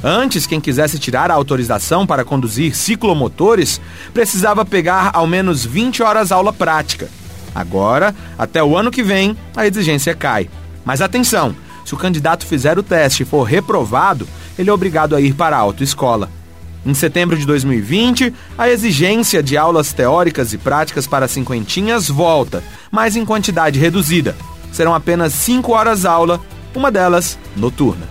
Antes, 0.00 0.46
quem 0.46 0.60
quisesse 0.60 1.00
tirar 1.00 1.32
a 1.32 1.34
autorização 1.34 2.06
para 2.06 2.24
conduzir 2.24 2.76
ciclomotores 2.76 3.80
precisava 4.12 4.64
pegar 4.64 5.10
ao 5.14 5.26
menos 5.26 5.64
20 5.64 6.00
horas 6.00 6.30
aula 6.30 6.52
prática. 6.52 7.08
Agora, 7.52 8.14
até 8.38 8.62
o 8.62 8.76
ano 8.76 8.92
que 8.92 9.02
vem, 9.02 9.36
a 9.56 9.66
exigência 9.66 10.14
cai. 10.14 10.48
Mas 10.84 11.02
atenção! 11.02 11.56
Se 11.84 11.92
o 11.92 11.98
candidato 11.98 12.46
fizer 12.46 12.78
o 12.78 12.84
teste 12.84 13.24
e 13.24 13.26
for 13.26 13.42
reprovado, 13.42 14.28
ele 14.56 14.70
é 14.70 14.72
obrigado 14.72 15.16
a 15.16 15.20
ir 15.20 15.34
para 15.34 15.56
a 15.56 15.60
autoescola. 15.60 16.30
Em 16.86 16.92
setembro 16.92 17.38
de 17.38 17.46
2020, 17.46 18.34
a 18.58 18.68
exigência 18.68 19.42
de 19.42 19.56
aulas 19.56 19.92
teóricas 19.92 20.52
e 20.52 20.58
práticas 20.58 21.06
para 21.06 21.26
cinquentinhas 21.26 22.08
volta, 22.08 22.62
mas 22.90 23.16
em 23.16 23.24
quantidade 23.24 23.78
reduzida. 23.78 24.36
Serão 24.70 24.94
apenas 24.94 25.32
5 25.32 25.72
horas 25.72 26.04
aula, 26.04 26.40
uma 26.74 26.90
delas 26.90 27.38
noturna. 27.56 28.06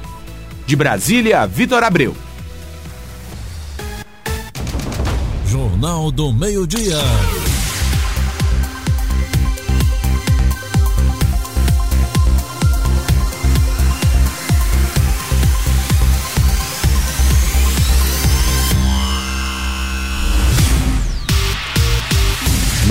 De 0.65 0.75
Brasília, 0.75 1.46
Vitor 1.46 1.84
Abreu. 1.84 2.15
Jornal 5.46 6.12
do 6.12 6.34
Meio-Dia. 6.34 6.98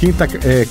Quinta 0.00 0.26
é, 0.42 0.64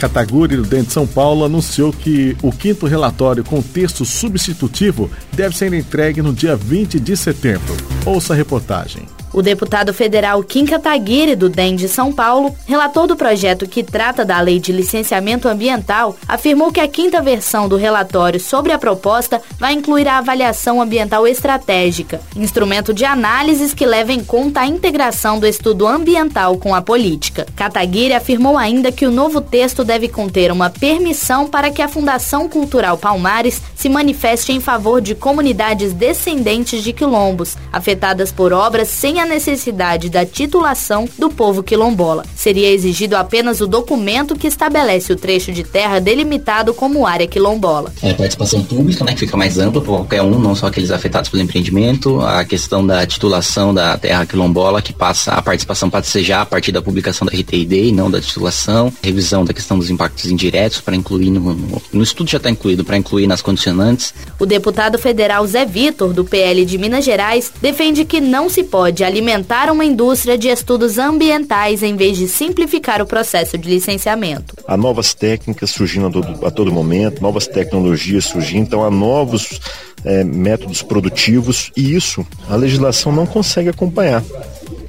do 0.57 0.63
Dente 0.63 0.88
de 0.88 0.93
São 0.93 1.05
Paulo 1.05 1.45
anunciou 1.45 1.93
que 1.93 2.36
o 2.41 2.51
quinto 2.51 2.88
relatório 2.88 3.43
com 3.43 3.62
texto 3.62 4.03
substitutivo 4.03 5.07
deve 5.31 5.55
ser 5.55 5.71
entregue 5.71 6.19
no 6.19 6.33
dia 6.33 6.55
20 6.55 7.00
de 7.00 7.15
setembro. 7.15 7.77
Ouça 8.07 8.33
a 8.33 8.36
reportagem. 8.36 9.05
O 9.31 9.41
deputado 9.41 9.93
federal 9.93 10.43
Kim 10.43 10.65
Kataguiri, 10.65 11.36
do 11.36 11.50
DEM 11.50 11.75
de 11.75 11.88
São 11.88 12.12
Paulo, 12.12 12.55
relator 12.65 13.05
do 13.05 13.15
projeto 13.15 13.67
que 13.67 13.83
trata 13.83 14.25
da 14.25 14.39
Lei 14.39 14.59
de 14.59 14.71
Licenciamento 14.71 15.48
Ambiental, 15.48 16.15
afirmou 16.27 16.71
que 16.71 16.79
a 16.79 16.88
quinta 16.88 17.21
versão 17.21 17.69
do 17.69 17.77
relatório 17.77 18.39
sobre 18.39 18.71
a 18.71 18.79
proposta 18.79 19.41
vai 19.59 19.74
incluir 19.74 20.07
a 20.07 20.17
avaliação 20.17 20.81
ambiental 20.81 21.27
estratégica, 21.27 22.19
instrumento 22.36 22.93
de 22.93 23.05
análises 23.05 23.74
que 23.74 23.86
leva 23.86 24.12
em 24.12 24.24
conta 24.24 24.62
a 24.62 24.67
integração 24.67 25.39
do 25.39 25.45
estudo 25.45 25.88
ambiental 25.88 26.57
com 26.57 26.74
a 26.74 26.81
política. 26.81 27.45
Kataguiri 27.55 28.13
afirmou 28.13 28.57
ainda 28.57 28.91
que 28.91 29.05
o 29.05 29.12
novo 29.12 29.41
texto 29.41 29.83
deve 29.83 30.07
conter 30.07 30.51
uma 30.51 30.69
permissão 30.69 31.48
para 31.48 31.69
que 31.69 31.81
a 31.81 31.88
Fundação 31.88 32.50
Cultural 32.50 32.98
Palmares 32.98 33.62
se 33.75 33.89
manifeste 33.89 34.51
em 34.51 34.59
favor 34.59 35.01
de 35.01 35.13
comunidades 35.13 35.93
descendentes 35.93 36.83
de 36.83 36.93
quilombos, 36.93 37.55
afetadas 37.71 38.31
por 38.31 38.51
obras 38.51 38.88
sem 38.88 39.19
a 39.19 39.25
necessidade 39.29 40.09
da 40.09 40.25
titulação 40.25 41.07
do 41.17 41.29
povo 41.29 41.63
quilombola. 41.63 42.25
Seria 42.36 42.69
exigido 42.69 43.15
apenas 43.15 43.62
o 43.62 43.67
documento 43.67 44.36
que 44.36 44.48
estabelece 44.48 45.13
o 45.13 45.15
trecho 45.15 45.53
de 45.53 45.63
terra 45.63 46.00
delimitado 46.00 46.74
como 46.74 47.07
área 47.07 47.27
quilombola. 47.27 47.93
É, 48.03 48.13
participação 48.13 48.62
pública, 48.63 49.05
né, 49.05 49.13
que 49.13 49.19
fica 49.21 49.38
mais 49.38 49.57
ampla 49.57 49.79
para 49.81 49.89
qualquer 49.89 50.21
um, 50.21 50.38
não 50.38 50.53
só 50.53 50.67
aqueles 50.67 50.91
afetados 50.91 51.29
pelo 51.29 51.43
empreendimento. 51.43 52.19
A 52.19 52.43
questão 52.43 52.86
da 52.86 53.05
titulação 53.05 53.74
da 53.74 53.98
terra 53.98 54.25
quilombola, 54.25 54.81
que 54.81 54.91
passa 54.91 55.31
a 55.31 55.41
participação 55.41 55.89
pode 55.89 56.07
ser 56.07 56.24
já 56.24 56.41
a 56.41 56.45
partir 56.45 56.71
da 56.71 56.81
publicação 56.81 57.25
da 57.25 57.33
RTID 57.33 57.89
e 57.89 57.91
não 57.91 58.09
da 58.09 58.19
titulação. 58.19 58.91
Revisão 59.01 59.45
da 59.45 59.53
questão 59.53 59.77
dos 59.77 59.89
impactos 59.89 60.25
indiretos 60.25 60.81
para 60.81 60.95
incluir 60.95 61.29
no, 61.29 61.53
no, 61.53 61.81
no 61.93 62.03
estudo 62.03 62.29
já 62.29 62.38
está 62.38 62.50
incluído 62.50 62.83
para 62.83 62.98
incluir 62.98 63.27
nas 63.27 63.41
condicionantes. 63.41 64.13
O 64.39 64.45
deputado 64.45 64.98
federal 64.98 65.45
Zé 65.45 65.65
Vitor, 65.65 66.12
do 66.13 66.25
PL 66.25 66.65
de 66.65 66.77
Minas 66.77 67.05
Gerais, 67.05 67.51
defende 67.62 68.03
que 68.05 68.19
não 68.19 68.50
se 68.50 68.63
pode 68.63 69.03
alimentar 69.09 69.71
uma 69.71 69.83
indústria 69.83 70.37
de 70.37 70.47
estudos 70.47 70.97
ambientais 70.97 71.83
em 71.83 71.95
vez 71.95 72.17
de 72.17 72.27
simplificar 72.27 73.01
o 73.01 73.05
processo 73.05 73.57
de 73.57 73.67
licenciamento. 73.67 74.55
Há 74.67 74.77
novas 74.77 75.13
técnicas 75.13 75.71
surgindo 75.71 76.07
a 76.07 76.11
todo, 76.11 76.45
a 76.45 76.51
todo 76.51 76.71
momento, 76.71 77.21
novas 77.21 77.47
tecnologias 77.47 78.25
surgindo, 78.25 78.67
então 78.67 78.83
há 78.83 78.91
novos 78.91 79.59
é, 80.05 80.23
métodos 80.23 80.81
produtivos 80.81 81.71
e 81.75 81.95
isso 81.95 82.25
a 82.47 82.55
legislação 82.55 83.11
não 83.11 83.25
consegue 83.25 83.69
acompanhar. 83.69 84.23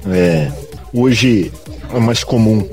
É, 0.07 0.51
hoje 0.93 1.51
é 1.93 1.99
mais 1.99 2.23
comum 2.23 2.67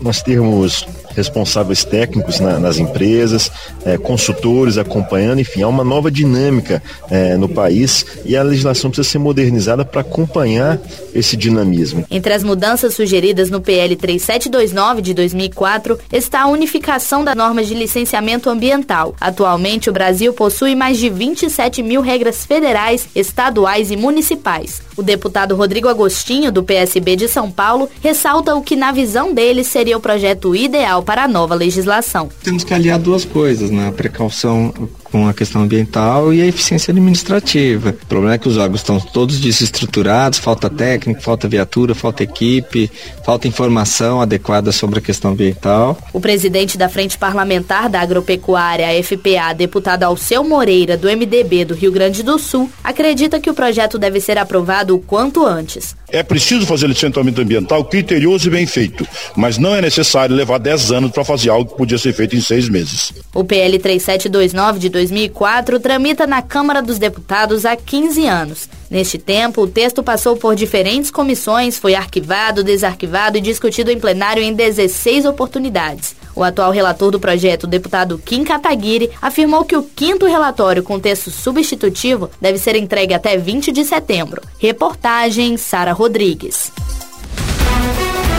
nós 0.00 0.22
termos 0.22 0.86
responsáveis 1.14 1.84
técnicos 1.84 2.40
na, 2.40 2.58
nas 2.58 2.78
empresas, 2.78 3.50
é, 3.84 3.96
consultores 3.96 4.78
acompanhando, 4.78 5.40
enfim, 5.40 5.62
há 5.62 5.68
uma 5.68 5.84
nova 5.84 6.10
dinâmica 6.10 6.82
é, 7.10 7.36
no 7.36 7.48
país 7.48 8.04
e 8.24 8.36
a 8.36 8.42
legislação 8.42 8.90
precisa 8.90 9.08
ser 9.08 9.18
modernizada 9.18 9.84
para 9.84 10.00
acompanhar 10.00 10.78
esse 11.14 11.36
dinamismo. 11.36 12.04
Entre 12.10 12.32
as 12.32 12.42
mudanças 12.42 12.94
sugeridas 12.94 13.50
no 13.50 13.60
PL 13.60 13.94
3729 13.96 15.02
de 15.02 15.14
2004 15.14 15.98
está 16.12 16.42
a 16.42 16.46
unificação 16.46 17.24
das 17.24 17.34
normas 17.34 17.66
de 17.66 17.74
licenciamento 17.74 18.50
ambiental. 18.50 19.14
Atualmente, 19.20 19.88
o 19.88 19.92
Brasil 19.92 20.32
possui 20.32 20.74
mais 20.74 20.98
de 20.98 21.08
27 21.08 21.82
mil 21.82 22.00
regras 22.00 22.44
federais, 22.44 23.06
estaduais 23.14 23.90
e 23.90 23.96
municipais. 23.96 24.82
O 24.96 25.02
deputado 25.02 25.56
Rodrigo 25.56 25.88
Agostinho, 25.88 26.52
do 26.52 26.62
PSB 26.62 27.16
de 27.16 27.28
São 27.28 27.50
Paulo, 27.50 27.88
ressalta 28.00 28.54
o 28.54 28.62
que, 28.62 28.76
na 28.76 28.92
visão 28.92 29.34
dele, 29.34 29.64
seria 29.64 29.96
o 29.96 30.00
projeto 30.00 30.54
ideal 30.54 31.02
para 31.02 31.24
a 31.24 31.28
nova 31.28 31.54
legislação. 31.54 32.28
Temos 32.42 32.64
que 32.64 32.72
aliar 32.72 32.98
duas 32.98 33.24
coisas, 33.24 33.70
né? 33.70 33.88
A 33.88 33.92
precaução 33.92 34.72
com 35.14 35.28
a 35.28 35.32
questão 35.32 35.62
ambiental 35.62 36.34
e 36.34 36.42
a 36.42 36.46
eficiência 36.46 36.90
administrativa. 36.90 37.90
O 37.90 38.06
problema 38.06 38.34
é 38.34 38.38
que 38.38 38.48
os 38.48 38.56
órgãos 38.56 38.80
estão 38.80 38.98
todos 38.98 39.38
desestruturados, 39.38 40.40
falta 40.40 40.68
técnica, 40.68 41.20
falta 41.20 41.46
viatura, 41.46 41.94
falta 41.94 42.24
equipe, 42.24 42.90
falta 43.24 43.46
informação 43.46 44.20
adequada 44.20 44.72
sobre 44.72 44.98
a 44.98 45.00
questão 45.00 45.30
ambiental. 45.30 45.96
O 46.12 46.20
presidente 46.20 46.76
da 46.76 46.88
Frente 46.88 47.16
Parlamentar 47.16 47.88
da 47.88 48.00
Agropecuária, 48.00 48.88
a 48.88 49.02
FPA, 49.04 49.54
deputado 49.56 50.02
Alceu 50.02 50.42
Moreira, 50.42 50.96
do 50.96 51.06
MDB 51.06 51.64
do 51.64 51.74
Rio 51.74 51.92
Grande 51.92 52.24
do 52.24 52.36
Sul, 52.36 52.68
acredita 52.82 53.38
que 53.38 53.48
o 53.48 53.54
projeto 53.54 53.96
deve 54.00 54.20
ser 54.20 54.36
aprovado 54.36 54.96
o 54.96 54.98
quanto 54.98 55.46
antes. 55.46 55.94
É 56.10 56.22
preciso 56.22 56.66
fazer 56.66 56.86
licenciamento 56.86 57.40
ambiental 57.40 57.84
criterioso 57.84 58.48
e 58.48 58.50
bem 58.50 58.66
feito, 58.66 59.06
mas 59.36 59.58
não 59.58 59.74
é 59.74 59.80
necessário 59.80 60.34
levar 60.34 60.58
10 60.58 60.92
anos 60.92 61.10
para 61.12 61.24
fazer 61.24 61.50
algo 61.50 61.70
que 61.70 61.76
podia 61.76 61.98
ser 61.98 62.12
feito 62.12 62.36
em 62.36 62.40
seis 62.40 62.68
meses. 62.68 63.12
O 63.34 63.44
PL 63.44 63.78
3729 63.78 64.78
de 64.78 64.90
2004 65.04 65.78
tramita 65.80 66.26
na 66.26 66.40
Câmara 66.40 66.80
dos 66.80 66.98
Deputados 66.98 67.66
há 67.66 67.76
15 67.76 68.26
anos. 68.26 68.68
Neste 68.90 69.18
tempo, 69.18 69.62
o 69.62 69.66
texto 69.66 70.02
passou 70.02 70.36
por 70.36 70.54
diferentes 70.54 71.10
comissões, 71.10 71.78
foi 71.78 71.94
arquivado, 71.94 72.64
desarquivado 72.64 73.36
e 73.36 73.40
discutido 73.40 73.90
em 73.90 74.00
plenário 74.00 74.42
em 74.42 74.54
16 74.54 75.26
oportunidades. 75.26 76.16
O 76.34 76.42
atual 76.42 76.70
relator 76.70 77.10
do 77.10 77.20
projeto, 77.20 77.64
o 77.64 77.68
deputado 77.68 78.18
Kim 78.18 78.44
Kataguiri, 78.44 79.10
afirmou 79.20 79.64
que 79.64 79.76
o 79.76 79.82
quinto 79.82 80.26
relatório 80.26 80.82
com 80.82 80.98
texto 80.98 81.30
substitutivo 81.30 82.30
deve 82.40 82.58
ser 82.58 82.74
entregue 82.76 83.14
até 83.14 83.36
20 83.36 83.72
de 83.72 83.84
setembro. 83.84 84.40
Reportagem 84.58 85.56
Sara 85.56 85.92
Rodrigues. 85.92 86.72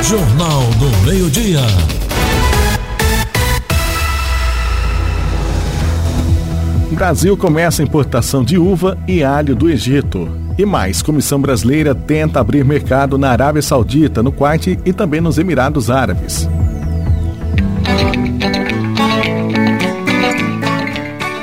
Jornal 0.01 0.61
do 0.79 1.05
Meio-Dia. 1.05 1.61
Brasil 6.95 7.35
começa 7.35 7.81
a 7.81 7.85
importação 7.85 8.41
de 8.41 8.57
uva 8.57 8.97
e 9.05 9.21
alho 9.21 9.53
do 9.53 9.69
Egito. 9.69 10.31
E 10.57 10.65
mais, 10.65 11.01
Comissão 11.01 11.41
Brasileira 11.41 11.93
tenta 11.93 12.39
abrir 12.39 12.63
mercado 12.63 13.17
na 13.17 13.31
Arábia 13.31 13.61
Saudita, 13.61 14.23
no 14.23 14.31
Kuwait 14.31 14.79
e 14.85 14.93
também 14.93 15.19
nos 15.19 15.37
Emirados 15.37 15.89
Árabes. 15.89 16.47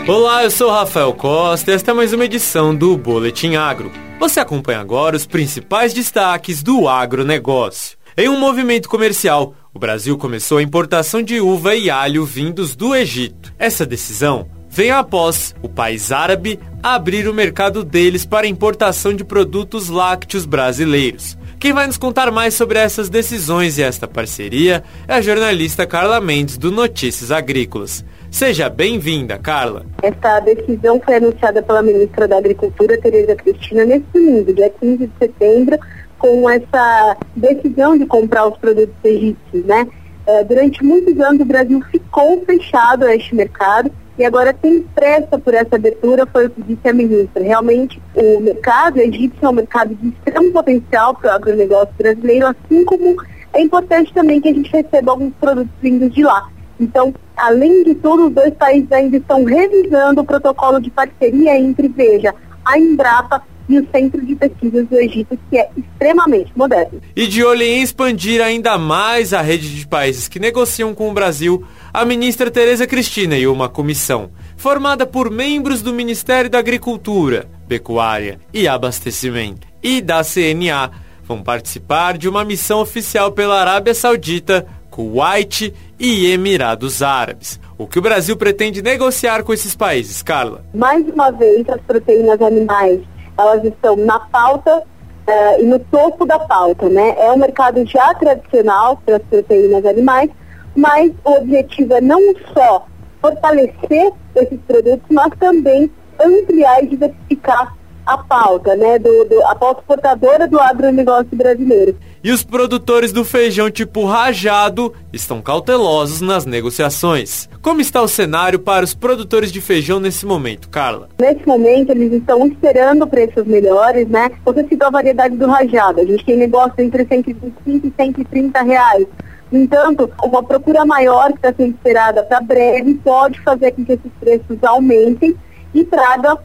Olá, 0.08 0.42
eu 0.42 0.50
sou 0.50 0.70
Rafael 0.70 1.12
Costa 1.12 1.70
e 1.70 1.74
esta 1.74 1.90
é 1.90 1.94
mais 1.94 2.14
uma 2.14 2.24
edição 2.24 2.74
do 2.74 2.96
Boletim 2.96 3.54
Agro. 3.54 3.92
Você 4.18 4.40
acompanha 4.40 4.80
agora 4.80 5.16
os 5.16 5.26
principais 5.26 5.92
destaques 5.92 6.62
do 6.62 6.88
agronegócio. 6.88 7.98
Em 8.16 8.26
um 8.26 8.40
movimento 8.40 8.88
comercial, 8.88 9.54
o 9.74 9.78
Brasil 9.78 10.16
começou 10.16 10.56
a 10.56 10.62
importação 10.62 11.22
de 11.22 11.42
uva 11.42 11.74
e 11.74 11.90
alho 11.90 12.24
vindos 12.24 12.74
do 12.74 12.94
Egito. 12.94 13.52
Essa 13.58 13.84
decisão 13.84 14.46
vem 14.72 14.90
após 14.90 15.54
o 15.62 15.68
país 15.68 16.10
árabe 16.10 16.58
abrir 16.82 17.28
o 17.28 17.34
mercado 17.34 17.84
deles 17.84 18.24
para 18.24 18.46
importação 18.46 19.12
de 19.12 19.22
produtos 19.22 19.90
lácteos 19.90 20.46
brasileiros. 20.46 21.36
Quem 21.60 21.74
vai 21.74 21.86
nos 21.86 21.98
contar 21.98 22.32
mais 22.32 22.54
sobre 22.54 22.78
essas 22.78 23.10
decisões 23.10 23.76
e 23.76 23.82
esta 23.82 24.08
parceria 24.08 24.82
é 25.06 25.12
a 25.12 25.20
jornalista 25.20 25.86
Carla 25.86 26.22
Mendes, 26.22 26.56
do 26.56 26.72
Notícias 26.72 27.30
Agrícolas. 27.30 28.02
Seja 28.30 28.70
bem-vinda, 28.70 29.38
Carla. 29.38 29.84
Esta 30.02 30.40
decisão 30.40 30.98
foi 31.04 31.16
anunciada 31.16 31.62
pela 31.62 31.82
ministra 31.82 32.26
da 32.26 32.38
Agricultura, 32.38 32.98
Tereza 32.98 33.36
Cristina, 33.36 33.84
neste 33.84 34.06
domingo, 34.10 34.54
dia 34.54 34.70
15 34.70 35.06
de 35.06 35.12
setembro, 35.18 35.78
com 36.18 36.48
essa 36.48 37.16
decisão 37.36 37.98
de 37.98 38.06
comprar 38.06 38.48
os 38.48 38.56
produtos 38.56 38.96
egípcios, 39.04 39.66
né? 39.66 39.86
É, 40.26 40.44
durante 40.44 40.82
muitos 40.82 41.20
anos 41.20 41.42
o 41.42 41.44
Brasil 41.44 41.80
ficou 41.90 42.42
fechado 42.46 43.04
a 43.04 43.14
este 43.14 43.34
mercado 43.34 43.90
e 44.18 44.24
agora 44.24 44.52
tem 44.52 44.82
pressa 44.94 45.38
por 45.38 45.54
essa 45.54 45.76
abertura, 45.76 46.26
foi 46.26 46.46
o 46.46 46.50
que 46.50 46.62
disse 46.62 46.88
a 46.88 46.92
ministra. 46.92 47.42
Realmente, 47.42 48.00
o 48.14 48.40
mercado 48.40 48.98
egípcio 48.98 49.44
é 49.44 49.48
um 49.48 49.52
mercado 49.52 49.94
de 49.94 50.08
extremo 50.08 50.52
potencial 50.52 51.14
para 51.14 51.32
o 51.32 51.34
agronegócio 51.34 51.94
brasileiro, 51.96 52.46
assim 52.46 52.84
como 52.84 53.16
é 53.54 53.60
importante 53.60 54.12
também 54.12 54.40
que 54.40 54.48
a 54.48 54.54
gente 54.54 54.70
receba 54.70 55.12
alguns 55.12 55.34
produtos 55.34 55.72
vindos 55.80 56.12
de 56.12 56.22
lá. 56.22 56.48
Então, 56.78 57.14
além 57.36 57.84
de 57.84 57.94
tudo, 57.94 58.26
os 58.26 58.34
dois 58.34 58.52
países 58.54 58.90
ainda 58.92 59.16
estão 59.16 59.44
revisando 59.44 60.20
o 60.20 60.24
protocolo 60.24 60.80
de 60.80 60.90
parceria 60.90 61.58
entre, 61.58 61.88
veja, 61.88 62.34
a 62.64 62.78
Embrapa 62.78 63.42
e 63.68 63.78
o 63.78 63.86
Centro 63.90 64.24
de 64.24 64.34
Pesquisas 64.34 64.86
do 64.88 64.96
Egito, 64.96 65.38
que 65.50 65.58
é 65.58 65.68
extremamente 65.76 66.52
moderno. 66.56 67.00
E 67.14 67.26
de 67.26 67.44
olho 67.44 67.62
em 67.62 67.82
expandir 67.82 68.42
ainda 68.42 68.76
mais 68.78 69.32
a 69.32 69.40
rede 69.40 69.74
de 69.74 69.86
países 69.86 70.28
que 70.28 70.38
negociam 70.38 70.94
com 70.94 71.10
o 71.10 71.14
Brasil, 71.14 71.64
a 71.92 72.04
ministra 72.04 72.50
Tereza 72.50 72.86
Cristina 72.86 73.36
e 73.36 73.46
uma 73.46 73.68
comissão, 73.68 74.30
formada 74.56 75.06
por 75.06 75.30
membros 75.30 75.82
do 75.82 75.92
Ministério 75.92 76.50
da 76.50 76.58
Agricultura, 76.58 77.48
Pecuária 77.68 78.38
e 78.52 78.68
Abastecimento 78.68 79.66
e 79.82 80.00
da 80.00 80.22
CNA, 80.22 80.90
vão 81.24 81.42
participar 81.42 82.18
de 82.18 82.28
uma 82.28 82.44
missão 82.44 82.80
oficial 82.80 83.32
pela 83.32 83.60
Arábia 83.60 83.94
Saudita, 83.94 84.66
Kuwait 84.90 85.72
e 85.98 86.26
Emirados 86.26 87.02
Árabes. 87.02 87.58
O 87.78 87.86
que 87.86 87.98
o 87.98 88.02
Brasil 88.02 88.36
pretende 88.36 88.82
negociar 88.82 89.42
com 89.42 89.52
esses 89.52 89.74
países, 89.74 90.22
Carla? 90.22 90.64
Mais 90.74 91.06
uma 91.08 91.30
vez, 91.30 91.68
as 91.68 91.80
proteínas 91.80 92.40
animais, 92.40 93.00
elas 93.38 93.64
estão 93.64 93.96
na 93.96 94.18
pauta 94.20 94.78
uh, 94.78 95.60
e 95.60 95.64
no 95.64 95.78
topo 95.78 96.24
da 96.24 96.38
pauta, 96.38 96.88
né? 96.88 97.14
É 97.18 97.32
um 97.32 97.38
mercado 97.38 97.84
já 97.86 98.14
tradicional 98.14 99.00
para 99.04 99.16
as 99.16 99.22
proteínas 99.22 99.84
animais, 99.84 100.30
mas 100.74 101.12
o 101.24 101.32
objetivo 101.32 101.94
é 101.94 102.00
não 102.00 102.20
só 102.54 102.86
fortalecer 103.20 104.12
esses 104.34 104.60
produtos, 104.66 105.04
mas 105.10 105.32
também 105.38 105.90
ampliar 106.18 106.82
e 106.82 106.88
diversificar 106.88 107.74
a 108.06 108.18
pauta, 108.18 108.74
né, 108.76 108.98
do, 108.98 109.24
do, 109.24 109.42
a 109.46 109.54
pauta 109.54 109.80
exportadora 109.80 110.48
do 110.48 110.58
agronegócio 110.58 111.36
brasileiro. 111.36 111.96
E 112.22 112.30
os 112.30 112.44
produtores 112.44 113.12
do 113.12 113.24
feijão 113.24 113.70
tipo 113.70 114.04
rajado 114.04 114.92
estão 115.12 115.40
cautelosos 115.40 116.20
nas 116.20 116.44
negociações. 116.44 117.48
Como 117.60 117.80
está 117.80 118.00
o 118.00 118.08
cenário 118.08 118.58
para 118.58 118.84
os 118.84 118.94
produtores 118.94 119.50
de 119.50 119.60
feijão 119.60 119.98
nesse 119.98 120.26
momento, 120.26 120.68
Carla? 120.68 121.08
Nesse 121.20 121.46
momento, 121.46 121.90
eles 121.90 122.12
estão 122.12 122.46
esperando 122.46 123.06
preços 123.06 123.44
melhores, 123.46 124.08
né? 124.08 124.30
Você 124.44 124.66
citou 124.68 124.88
a 124.88 124.90
variedade 124.90 125.36
do 125.36 125.46
rajado. 125.46 126.00
A 126.00 126.04
gente 126.04 126.24
tem 126.24 126.36
negócio 126.36 126.74
entre 126.78 127.04
125 127.04 127.86
e 127.86 127.92
130 127.96 128.62
reais. 128.62 129.06
No 129.50 129.58
entanto, 129.58 130.10
uma 130.24 130.42
procura 130.42 130.84
maior 130.84 131.30
que 131.32 131.36
está 131.36 131.52
sendo 131.52 131.74
esperada 131.74 132.22
para 132.22 132.40
breve 132.40 132.94
pode 132.94 133.38
fazer 133.40 133.72
com 133.72 133.84
que 133.84 133.92
esses 133.92 134.12
preços 134.18 134.64
aumentem 134.64 135.36
e 135.74 135.84
traga 135.84 136.38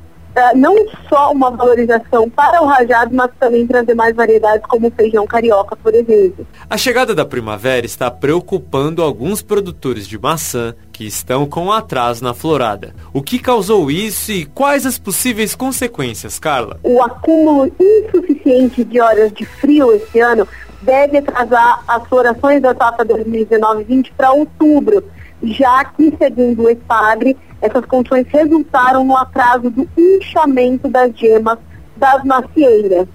não 0.55 0.75
só 1.09 1.31
uma 1.31 1.51
valorização 1.51 2.29
para 2.29 2.61
o 2.61 2.65
rajado, 2.65 3.15
mas 3.15 3.31
também 3.39 3.65
trazer 3.65 3.93
mais 3.93 4.15
variedades 4.15 4.65
como 4.67 4.87
o 4.87 4.91
feijão 4.91 5.25
carioca, 5.25 5.75
por 5.75 5.93
exemplo. 5.93 6.45
A 6.69 6.77
chegada 6.77 7.13
da 7.13 7.25
primavera 7.25 7.85
está 7.85 8.09
preocupando 8.09 9.01
alguns 9.01 9.41
produtores 9.41 10.07
de 10.07 10.17
maçã 10.17 10.75
que 10.91 11.05
estão 11.05 11.45
com 11.45 11.71
atraso 11.71 12.23
na 12.23 12.33
florada. 12.33 12.93
O 13.13 13.21
que 13.21 13.39
causou 13.39 13.91
isso 13.91 14.31
e 14.31 14.45
quais 14.45 14.85
as 14.85 14.97
possíveis 14.97 15.55
consequências, 15.55 16.39
Carla? 16.39 16.79
O 16.83 17.01
acúmulo 17.01 17.71
insuficiente 17.79 18.83
de 18.83 18.99
horas 18.99 19.31
de 19.31 19.45
frio 19.45 19.93
esse 19.93 20.19
ano 20.19 20.47
deve 20.81 21.17
atrasar 21.17 21.83
as 21.87 22.07
florações 22.07 22.61
da 22.61 22.73
safra 22.75 23.05
2019-20 23.05 24.11
para 24.15 24.31
outubro, 24.31 25.03
já 25.43 25.85
que, 25.85 26.13
segundo 26.17 26.63
o 26.63 26.69
ESPAGRE, 26.69 27.37
essas 27.61 27.85
condições 27.85 28.27
resultaram 28.29 29.03
no 29.03 29.15
atraso 29.15 29.69
do 29.69 29.87
inchamento 29.97 30.87
das 30.87 31.17
gemas 31.17 31.57
das 31.95 32.23
macieiras. 32.23 33.07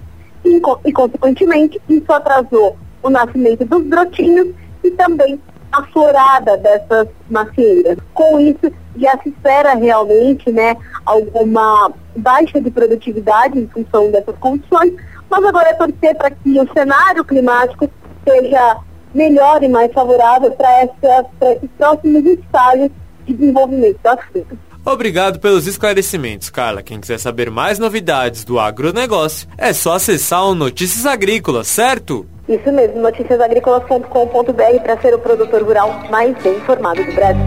E, 0.43 0.61
e, 0.85 0.91
consequentemente, 0.91 1.81
isso 1.87 2.11
atrasou 2.11 2.77
o 3.01 3.09
nascimento 3.09 3.65
dos 3.65 3.83
brotinhos 3.83 4.49
e 4.83 4.91
também 4.91 5.39
a 5.71 5.83
florada 5.83 6.57
dessas 6.57 7.07
macieiras. 7.29 7.97
Com 8.13 8.39
isso, 8.39 8.71
já 8.95 9.17
se 9.23 9.29
espera 9.29 9.73
realmente 9.73 10.51
né, 10.51 10.75
alguma 11.05 11.91
baixa 12.15 12.61
de 12.61 12.69
produtividade 12.69 13.57
em 13.59 13.67
função 13.67 14.11
dessas 14.11 14.35
condições, 14.37 14.93
mas 15.29 15.43
agora 15.43 15.69
é 15.69 15.73
torcer 15.73 16.15
para 16.15 16.29
que 16.29 16.59
o 16.59 16.73
cenário 16.73 17.25
climático 17.25 17.89
seja 18.27 18.77
melhor 19.13 19.63
e 19.63 19.67
mais 19.67 19.91
favorável 19.93 20.51
para 20.51 20.83
esses 20.83 21.69
próximos 21.77 22.25
estágios 22.25 22.91
de 23.25 23.33
desenvolvimento 23.33 23.99
das 24.03 24.19
frutas. 24.25 24.57
Obrigado 24.85 25.39
pelos 25.39 25.65
esclarecimentos, 25.65 26.49
Carla. 26.49 26.83
Quem 26.83 26.99
quiser 26.99 27.17
saber 27.17 27.49
mais 27.49 27.79
novidades 27.79 28.43
do 28.43 28.59
agronegócio, 28.59 29.47
é 29.57 29.71
só 29.71 29.93
acessar 29.93 30.45
o 30.45 30.53
Notícias 30.53 31.05
Agrícolas, 31.05 31.67
certo? 31.67 32.25
Isso 32.49 32.69
mesmo, 32.69 32.99
noticiasagricolas.com.br 32.99 34.81
para 34.81 35.01
ser 35.01 35.13
o 35.13 35.19
produtor 35.19 35.63
rural 35.63 36.03
mais 36.09 36.35
bem 36.43 36.57
informado 36.57 37.01
do 37.01 37.13
Brasil. 37.13 37.43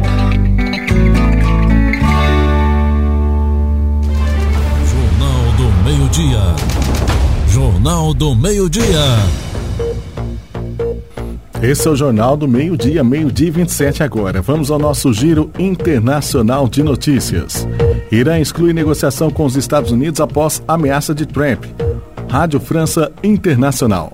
Jornal 4.86 5.52
do 5.58 5.84
Meio-Dia. 5.84 6.40
Jornal 7.48 8.14
do 8.14 8.34
Meio-Dia. 8.34 9.55
Esse 11.62 11.88
é 11.88 11.90
o 11.90 11.96
Jornal 11.96 12.36
do 12.36 12.46
Meio-Dia, 12.46 13.02
meio-dia 13.02 13.50
27 13.50 14.02
agora. 14.02 14.42
Vamos 14.42 14.70
ao 14.70 14.78
nosso 14.78 15.12
giro 15.12 15.50
internacional 15.58 16.68
de 16.68 16.82
notícias. 16.82 17.66
Irã 18.12 18.38
exclui 18.38 18.72
negociação 18.74 19.30
com 19.30 19.44
os 19.44 19.56
Estados 19.56 19.90
Unidos 19.90 20.20
após 20.20 20.62
ameaça 20.68 21.14
de 21.14 21.24
Trump. 21.24 21.64
Rádio 22.28 22.60
França 22.60 23.10
Internacional. 23.22 24.12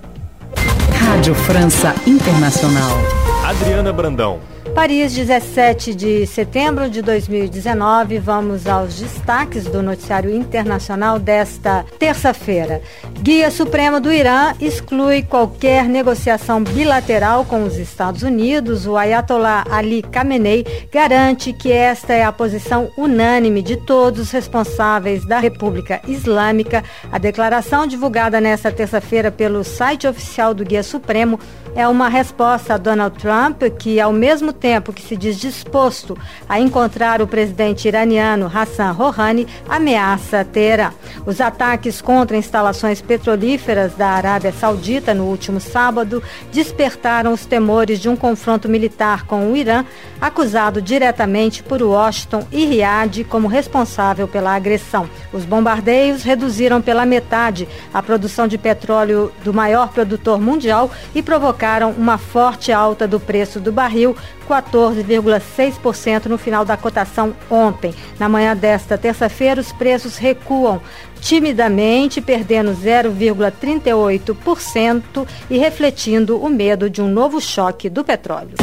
Rádio 0.95 1.35
França 1.35 1.95
Internacional. 2.07 2.99
Adriana 3.45 3.93
Brandão. 3.93 4.52
Paris, 4.75 5.13
17 5.13 5.95
de 5.95 6.27
setembro 6.27 6.89
de 6.89 7.03
2019. 7.03 8.19
Vamos 8.19 8.67
aos 8.67 8.99
destaques 8.99 9.65
do 9.65 9.83
noticiário 9.83 10.35
internacional 10.35 11.19
desta 11.19 11.85
terça-feira. 11.99 12.81
Guia 13.21 13.51
Supremo 13.51 14.01
do 14.01 14.11
Irã 14.11 14.55
exclui 14.61 15.23
qualquer 15.23 15.85
negociação 15.85 16.65
bilateral 16.65 17.45
com 17.45 17.65
os 17.65 17.77
Estados 17.77 18.23
Unidos. 18.23 18.87
O 18.87 18.97
Ayatollah 18.97 19.65
Ali 19.71 20.03
Khamenei 20.03 20.67
garante 20.91 21.53
que 21.53 21.71
esta 21.71 22.15
é 22.15 22.25
a 22.25 22.33
posição 22.33 22.91
unânime 22.97 23.61
de 23.63 23.77
todos 23.77 24.21
os 24.21 24.31
responsáveis 24.31 25.25
da 25.27 25.39
República 25.39 26.01
Islâmica. 26.09 26.83
A 27.13 27.19
declaração 27.19 27.87
divulgada 27.87 28.41
nesta 28.41 28.73
terça-feira 28.73 29.31
pelo 29.31 29.63
site 29.65 30.07
oficial 30.07 30.55
do 30.55 30.65
Guia 30.65 30.83
Supremo 30.83 31.39
é 31.75 31.89
uma 31.89 32.09
resposta 32.09 32.75
a 32.75 32.77
Donald 32.77 33.19
Trump, 33.19 33.63
que, 33.79 33.99
ao 33.99 34.13
mesmo 34.13 34.53
tempo 34.53 34.93
que 34.93 35.01
se 35.01 35.17
diz 35.17 35.39
disposto 35.39 36.17
a 36.49 36.61
encontrar 36.61 37.23
o 37.23 37.27
presidente 37.27 37.89
iraniano 37.89 38.51
Hassan 38.53 38.93
Rouhani, 38.93 39.47
ameaça 39.69 40.45
Teherã. 40.45 40.93
Os 41.25 41.41
ataques 41.41 42.01
contra 42.01 42.37
instalações 42.37 43.01
petrolíferas 43.01 43.95
da 43.95 44.09
Arábia 44.09 44.53
Saudita 44.53 45.15
no 45.15 45.25
último 45.25 45.61
sábado 45.61 46.23
despertaram 46.53 47.33
os 47.33 47.47
temores 47.47 47.99
de 47.99 48.09
um 48.09 48.17
confronto 48.17 48.69
militar 48.69 49.25
com 49.25 49.51
o 49.51 49.57
Irã, 49.57 49.85
acusado 50.21 50.83
diretamente 50.83 51.63
por 51.63 51.83
Washington 51.83 52.47
e 52.53 52.67
Riad 52.67 53.25
como 53.25 53.49
responsável 53.49 54.29
pela 54.29 54.55
agressão. 54.55 55.09
Os 55.33 55.45
bombardeios 55.45 56.23
reduziram 56.23 56.83
pela 56.83 57.07
metade 57.07 57.67
a 57.95 58.03
produção 58.03 58.47
de 58.47 58.59
petróleo 58.59 59.33
do 59.43 59.55
maior 59.55 59.89
produtor 59.89 60.39
mundial 60.39 60.91
e 61.15 61.23
provocaram 61.23 61.62
provocaram 61.63 61.93
uma 61.93 62.19
forte 62.19 62.73
alta 62.73 63.07
do 63.07 63.21
preço 63.21 63.61
do 63.61 63.71
barril, 63.71 64.17
14,6% 64.49 66.27
no 66.27 66.37
final 66.37 66.65
da 66.65 66.77
cotação 66.77 67.33
ontem. 67.49 67.95
Na 68.19 68.29
manhã 68.29 68.57
desta 68.57 68.99
terça-feira, 68.99 69.61
os 69.61 69.71
preços 69.71 70.17
recuam 70.17 70.83
timidamente, 71.21 72.21
perdendo 72.21 72.73
0,38% 72.73 75.25
e 75.49 75.57
refletindo 75.57 76.37
o 76.37 76.51
medo 76.51 76.91
de 76.91 77.01
um 77.01 77.09
novo 77.09 77.41
choque 77.41 77.89
do 77.89 78.03
petróleo. 78.03 78.57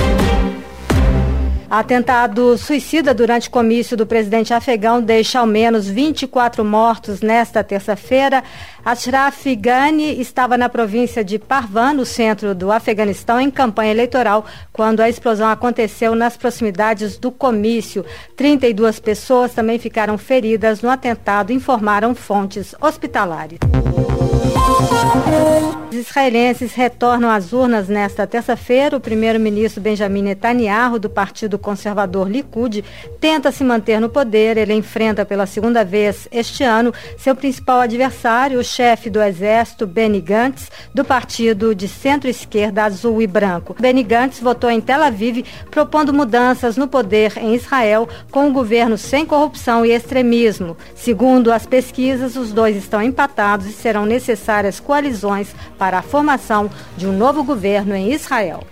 Atentado 1.70 2.58
suicida 2.58 3.14
durante 3.14 3.48
comício 3.48 3.96
do 3.96 4.08
presidente 4.08 4.52
afegão 4.52 5.00
deixa 5.00 5.40
ao 5.40 5.46
menos 5.46 5.88
24 5.88 6.66
mortos 6.66 7.22
nesta 7.22 7.64
terça-feira. 7.64 8.44
Ashraf 8.84 9.46
Ghani 9.56 10.20
estava 10.20 10.58
na 10.58 10.68
província 10.68 11.24
de 11.24 11.38
Parvan, 11.38 11.94
no 11.94 12.08
centro 12.08 12.56
do 12.56 12.72
Afeganistão, 12.72 13.40
em 13.40 13.52
campanha 13.52 13.92
eleitoral, 13.92 14.46
quando 14.74 15.02
a 15.02 15.10
explosão 15.10 15.48
aconteceu 15.48 16.16
nas 16.16 16.36
proximidades 16.36 17.20
do 17.20 17.32
comício. 17.32 18.04
32 18.36 19.00
pessoas 19.00 19.54
também 19.54 19.78
ficaram 19.78 20.18
feridas 20.18 20.82
no 20.82 20.90
atentado, 20.90 21.54
informaram 21.54 22.16
fontes 22.16 22.74
hospitalares. 22.82 23.60
Israelenses 26.00 26.74
retornam 26.74 27.30
às 27.30 27.54
urnas 27.54 27.88
nesta 27.88 28.26
terça-feira. 28.26 28.98
O 28.98 29.00
primeiro-ministro 29.00 29.80
Benjamin 29.80 30.24
Netanyahu, 30.24 30.98
do 30.98 31.10
Partido 31.10 31.60
Conservador 31.60 32.28
Likud, 32.28 32.84
tenta 33.20 33.52
se 33.52 33.64
manter 33.64 34.00
no 34.00 34.10
poder. 34.10 34.58
Ele 34.58 34.74
enfrenta 34.74 35.26
pela 35.26 35.46
segunda 35.46 35.86
vez 35.86 36.28
este 36.32 36.64
ano 36.64 36.94
seu 37.18 37.36
principal 37.36 37.82
adversário, 37.82 38.60
o 38.60 38.64
chefe 38.64 39.10
do 39.10 39.22
exército, 39.22 39.86
Benny 39.86 40.22
Gantz, 40.22 40.72
do 40.94 41.04
partido 41.04 41.76
de 41.76 41.88
centro-esquerda 41.88 42.84
azul 42.84 43.22
e 43.22 43.28
branco. 43.28 43.76
Benny 43.80 44.04
Gantz 44.04 44.40
votou 44.40 44.70
em 44.70 44.80
Tel 44.80 45.04
Aviv, 45.04 45.46
propondo 45.70 46.14
mudanças 46.14 46.78
no 46.78 46.88
poder 46.88 47.34
em 47.38 47.54
Israel, 47.54 48.08
com 48.32 48.48
um 48.48 48.54
governo 48.54 48.98
sem 48.98 49.26
corrupção 49.26 49.86
e 49.86 49.92
extremismo. 49.92 50.78
Segundo 50.96 51.52
as 51.52 51.66
pesquisas, 51.66 52.36
os 52.36 52.54
dois 52.54 52.76
estão 52.76 53.02
empatados 53.02 53.68
e 53.68 53.74
serão 53.74 54.06
necessárias 54.06 54.80
coalizões 54.80 55.54
para 55.78 55.89
a 55.98 56.02
formação 56.02 56.70
de 56.96 57.08
um 57.08 57.12
novo 57.12 57.44
governo 57.44 57.96
em 57.96 58.14
Israel. 58.14 58.64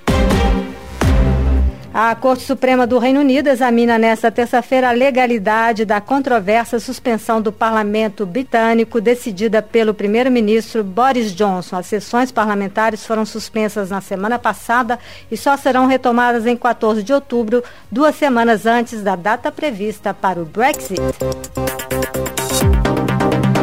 A 2.00 2.14
Corte 2.14 2.44
Suprema 2.44 2.86
do 2.86 3.00
Reino 3.00 3.22
Unido 3.22 3.48
examina 3.48 3.98
nesta 3.98 4.30
terça-feira 4.30 4.90
a 4.90 4.92
legalidade 4.92 5.84
da 5.84 6.00
controversa 6.00 6.80
suspensão 6.80 7.42
do 7.42 7.52
parlamento 7.52 8.24
britânico 8.24 9.02
decidida 9.02 9.64
pelo 9.64 9.96
primeiro-ministro 9.96 10.84
Boris 10.84 11.34
Johnson. 11.34 11.76
As 11.76 11.88
sessões 11.88 12.32
parlamentares 12.32 13.04
foram 13.04 13.26
suspensas 13.26 13.90
na 13.90 14.00
semana 14.00 14.38
passada 14.38 15.00
e 15.32 15.36
só 15.36 15.58
serão 15.58 15.88
retomadas 15.88 16.46
em 16.46 16.56
14 16.56 17.02
de 17.02 17.14
outubro, 17.14 17.64
duas 17.92 18.16
semanas 18.16 18.68
antes 18.68 19.02
da 19.02 19.16
data 19.16 19.52
prevista 19.52 20.14
para 20.14 20.40
o 20.40 20.46
Brexit. 20.46 21.02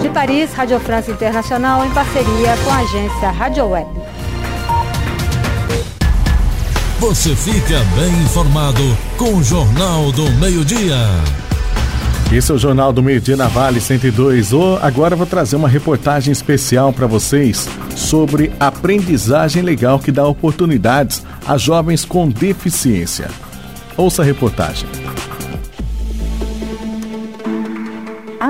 De 0.05 0.11
Paris, 0.11 0.53
Rádio 0.53 0.79
França 0.81 1.11
Internacional 1.11 1.83
em 1.87 1.91
parceria 1.91 2.55
com 2.63 2.71
a 2.71 2.77
agência 2.81 3.31
Rádio 3.31 3.67
Web. 3.69 3.89
Você 7.01 7.35
fica 7.35 7.79
bem 7.99 8.13
informado 8.23 8.83
com 9.17 9.37
o 9.37 9.43
Jornal 9.43 10.13
do 10.13 10.31
Meio-Dia. 10.33 10.95
Esse 12.31 12.53
é 12.53 12.55
o 12.55 12.59
Jornal 12.59 12.93
do 12.93 13.03
Meio-Dia 13.03 13.35
na 13.35 13.49
Vale 13.49 13.81
102. 13.81 14.53
Oh, 14.53 14.79
agora 14.83 15.17
vou 15.17 15.27
trazer 15.27 15.57
uma 15.57 15.71
reportagem 15.71 16.33
especial 16.33 16.93
para 16.93 17.07
vocês 17.07 17.67
sobre 17.97 18.53
aprendizagem 18.61 19.63
legal 19.63 19.99
que 19.99 20.13
dá 20.13 20.27
oportunidades 20.27 21.23
a 21.47 21.57
jovens 21.57 22.05
com 22.05 22.29
deficiência. 22.29 23.31
Ouça 23.97 24.21
a 24.21 24.25
reportagem. 24.27 24.87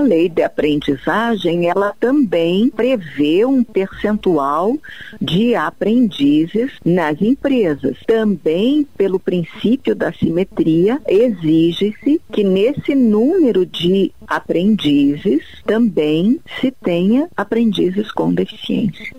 Lei 0.05 0.29
de 0.29 0.43
aprendizagem, 0.43 1.69
ela 1.69 1.95
também 1.99 2.69
prevê 2.69 3.45
um 3.45 3.65
percentual 3.65 4.77
de 5.21 5.55
aprendizes 5.55 6.73
nas 6.85 7.21
empresas. 7.21 7.97
Também, 8.07 8.87
pelo 8.97 9.19
princípio 9.19 9.95
da 9.95 10.13
simetria, 10.13 11.01
exige-se 11.09 12.21
que 12.33 12.45
nesse 12.45 12.95
número 12.95 13.67
de 13.67 14.13
aprendizes 14.27 15.43
também 15.67 16.41
se 16.61 16.71
tenha 16.71 17.29
aprendizes 17.37 18.13
com 18.13 18.33
deficiência. 18.33 19.13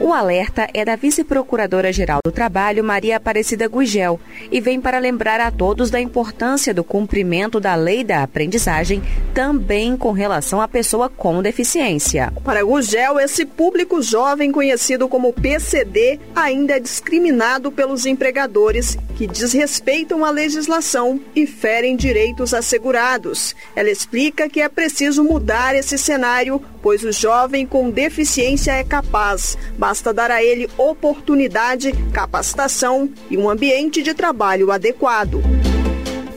O 0.00 0.12
alerta 0.12 0.68
é 0.72 0.84
da 0.84 0.94
vice-procuradora-geral 0.94 2.20
do 2.24 2.30
Trabalho, 2.30 2.84
Maria 2.84 3.16
Aparecida 3.16 3.66
Gugel, 3.66 4.20
e 4.50 4.60
vem 4.60 4.80
para 4.80 5.00
lembrar 5.00 5.40
a 5.40 5.50
todos 5.50 5.90
da 5.90 6.00
importância 6.00 6.72
do 6.72 6.84
cumprimento 6.84 7.58
da 7.58 7.74
lei 7.74 8.04
da 8.04 8.22
aprendizagem, 8.22 9.02
também 9.34 9.96
com 9.96 10.12
relação 10.12 10.60
à 10.60 10.68
pessoa 10.68 11.08
com 11.08 11.42
deficiência. 11.42 12.32
Para 12.44 12.62
Gugel, 12.62 13.18
esse 13.18 13.44
público 13.44 14.00
jovem 14.00 14.52
conhecido 14.52 15.08
como 15.08 15.32
PCD 15.32 16.20
ainda 16.34 16.76
é 16.76 16.80
discriminado 16.80 17.72
pelos 17.72 18.06
empregadores 18.06 18.96
que 19.16 19.26
desrespeitam 19.26 20.24
a 20.24 20.30
legislação 20.30 21.20
e 21.34 21.44
ferem 21.44 21.96
direitos 21.96 22.54
assegurados. 22.54 23.54
Ela 23.74 23.90
explica 23.90 24.48
que 24.48 24.60
é 24.60 24.68
preciso 24.68 25.24
mudar 25.24 25.74
esse 25.74 25.98
cenário, 25.98 26.62
pois 26.80 27.02
o 27.02 27.10
jovem 27.10 27.66
com 27.66 27.90
deficiência 27.90 28.70
é 28.70 28.84
capaz. 28.84 29.58
Basta 29.88 30.12
dar 30.12 30.30
a 30.30 30.44
ele 30.44 30.68
oportunidade, 30.76 31.92
capacitação 32.12 33.08
e 33.30 33.38
um 33.38 33.48
ambiente 33.48 34.02
de 34.02 34.12
trabalho 34.12 34.70
adequado. 34.70 35.40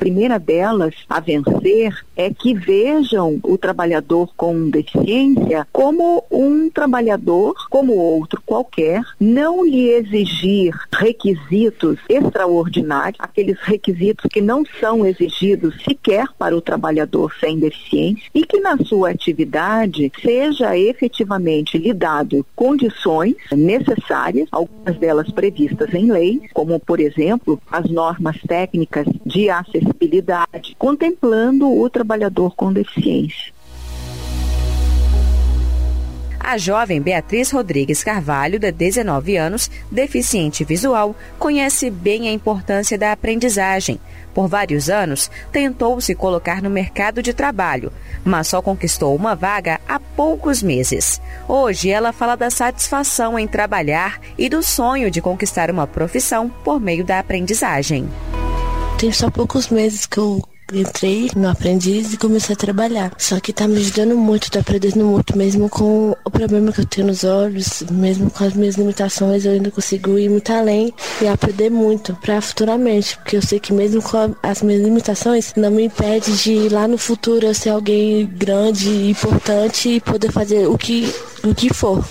Primeira 0.01 0.39
delas 0.39 0.95
a 1.07 1.19
vencer 1.19 1.95
é 2.17 2.33
que 2.33 2.55
vejam 2.55 3.39
o 3.43 3.55
trabalhador 3.55 4.31
com 4.35 4.67
deficiência 4.67 5.67
como 5.71 6.23
um 6.31 6.71
trabalhador 6.71 7.53
como 7.69 7.93
outro 7.93 8.41
qualquer, 8.43 9.03
não 9.19 9.63
lhe 9.63 9.89
exigir 9.89 10.73
requisitos 10.91 11.99
extraordinários, 12.09 13.19
aqueles 13.19 13.59
requisitos 13.59 14.25
que 14.31 14.41
não 14.41 14.63
são 14.79 15.05
exigidos 15.05 15.75
sequer 15.83 16.25
para 16.35 16.57
o 16.57 16.61
trabalhador 16.61 17.31
sem 17.39 17.59
deficiência 17.59 18.23
e 18.33 18.43
que 18.43 18.59
na 18.59 18.77
sua 18.77 19.11
atividade 19.11 20.11
seja 20.19 20.75
efetivamente 20.75 21.77
lhe 21.77 21.93
dado 21.93 22.43
condições 22.55 23.35
necessárias, 23.51 24.49
algumas 24.51 24.97
delas 24.97 25.29
previstas 25.29 25.93
em 25.93 26.11
lei, 26.11 26.41
como 26.55 26.79
por 26.79 26.99
exemplo 26.99 27.61
as 27.71 27.87
normas 27.87 28.37
técnicas 28.47 29.05
de 29.23 29.47
acessibilidade, 29.51 29.90
contemplando 30.77 31.71
o 31.71 31.89
trabalhador 31.89 32.55
com 32.55 32.71
deficiência. 32.71 33.53
A 36.43 36.57
jovem 36.57 36.99
Beatriz 36.99 37.51
Rodrigues 37.51 38.03
Carvalho, 38.03 38.59
de 38.59 38.71
19 38.71 39.37
anos, 39.37 39.69
deficiente 39.91 40.63
visual, 40.63 41.15
conhece 41.37 41.89
bem 41.89 42.27
a 42.27 42.33
importância 42.33 42.97
da 42.97 43.11
aprendizagem. 43.11 43.99
Por 44.33 44.47
vários 44.47 44.89
anos, 44.89 45.29
tentou 45.51 46.01
se 46.01 46.15
colocar 46.15 46.61
no 46.61 46.69
mercado 46.69 47.21
de 47.21 47.31
trabalho, 47.31 47.91
mas 48.25 48.47
só 48.47 48.61
conquistou 48.61 49.15
uma 49.15 49.35
vaga 49.35 49.79
há 49.87 49.99
poucos 49.99 50.63
meses. 50.63 51.21
Hoje, 51.47 51.89
ela 51.89 52.11
fala 52.11 52.35
da 52.35 52.49
satisfação 52.49 53.37
em 53.37 53.47
trabalhar 53.47 54.19
e 54.37 54.49
do 54.49 54.63
sonho 54.63 55.11
de 55.11 55.21
conquistar 55.21 55.69
uma 55.69 55.85
profissão 55.85 56.49
por 56.49 56.81
meio 56.81 57.05
da 57.05 57.19
aprendizagem. 57.19 58.09
Tem 59.01 59.11
só 59.11 59.31
poucos 59.31 59.69
meses 59.69 60.05
que 60.05 60.19
eu 60.19 60.39
entrei 60.71 61.31
no 61.35 61.49
aprendiz 61.49 62.13
e 62.13 62.17
comecei 62.17 62.53
a 62.53 62.55
trabalhar. 62.55 63.11
Só 63.17 63.39
que 63.39 63.51
tá 63.51 63.67
me 63.67 63.77
ajudando 63.77 64.15
muito, 64.15 64.51
tá 64.51 64.59
aprendendo 64.59 65.03
muito, 65.03 65.35
mesmo 65.35 65.67
com 65.67 66.15
o 66.23 66.29
problema 66.29 66.71
que 66.71 66.81
eu 66.81 66.85
tenho 66.85 67.07
nos 67.07 67.23
olhos, 67.23 67.81
mesmo 67.89 68.29
com 68.29 68.43
as 68.43 68.53
minhas 68.53 68.75
limitações, 68.75 69.43
eu 69.43 69.53
ainda 69.53 69.71
consigo 69.71 70.19
ir 70.19 70.29
muito 70.29 70.53
além 70.53 70.93
e 71.19 71.27
aprender 71.27 71.71
muito 71.71 72.13
para 72.21 72.39
futuramente, 72.41 73.17
porque 73.17 73.37
eu 73.37 73.41
sei 73.41 73.59
que 73.59 73.73
mesmo 73.73 74.03
com 74.03 74.35
as 74.43 74.61
minhas 74.61 74.83
limitações, 74.83 75.51
não 75.55 75.71
me 75.71 75.85
impede 75.85 76.37
de 76.37 76.69
lá 76.69 76.87
no 76.87 76.99
futuro 76.99 77.47
eu 77.47 77.55
ser 77.55 77.69
alguém 77.69 78.27
grande, 78.27 79.09
importante 79.09 79.89
e 79.89 79.99
poder 79.99 80.31
fazer 80.31 80.67
o 80.67 80.77
que, 80.77 81.11
o 81.43 81.55
que 81.55 81.73
for. 81.73 82.05